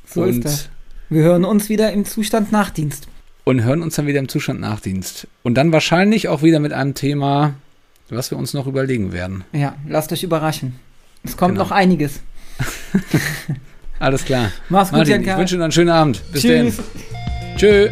So 0.06 0.24
Und 0.24 0.30
ist 0.30 0.44
das. 0.46 0.70
Wir 1.10 1.24
hören 1.24 1.46
uns 1.46 1.70
wieder 1.70 1.94
im 1.94 2.04
Zustand 2.04 2.52
Nachdienst. 2.52 3.08
und 3.46 3.64
hören 3.64 3.82
uns 3.82 3.96
dann 3.96 4.08
wieder 4.08 4.20
im 4.20 4.28
Zustand 4.28 4.60
Nachdienst. 4.60 5.28
Und 5.42 5.56
dann 5.56 5.72
wahrscheinlich 5.72 6.28
auch 6.28 6.44
wieder 6.44 6.60
mit 6.60 6.74
einem 6.74 6.96
Thema, 6.96 7.54
was 8.10 8.30
wir 8.30 8.38
uns 8.38 8.54
noch 8.54 8.68
überlegen 8.68 9.14
werden. 9.14 9.46
Ja, 9.54 9.76
lasst 9.88 10.12
euch 10.12 10.24
überraschen. 10.24 10.76
Es 11.24 11.38
kommt 11.38 11.54
Genau. 11.54 11.64
noch 11.64 11.72
einiges. 11.72 12.20
Alles 14.00 14.26
klar. 14.26 14.52
Mach's 14.68 14.90
gut, 14.90 14.98
Martin, 14.98 15.24
Jan 15.24 15.34
ich 15.34 15.38
wünsche 15.40 15.56
dir 15.56 15.64
einen 15.64 15.72
schönen 15.72 15.90
Abend. 15.92 16.22
Bis 16.34 16.42
Tschüss. 16.42 16.76
dann. 16.76 17.58
Tschö. 17.58 17.90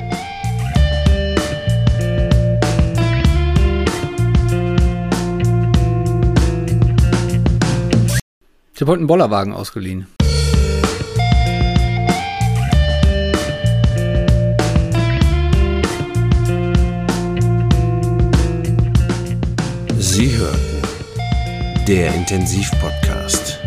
Habe 8.83 8.91
heute 8.91 8.99
einen 8.99 9.07
Bollerwagen 9.07 9.53
ausgeliehen. 9.53 10.07
Sie 19.99 20.35
hörten 20.37 20.57
der 21.87 22.13
Intensivpodcast 22.13 23.59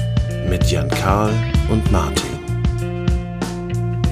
mit 0.50 0.70
Jan 0.70 0.88
Karl 0.90 1.32
und 1.70 1.90
Martin. 1.90 2.26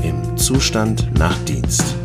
Im 0.03 0.39
Zustand 0.39 1.11
nach 1.19 1.37
Dienst. 1.45 2.04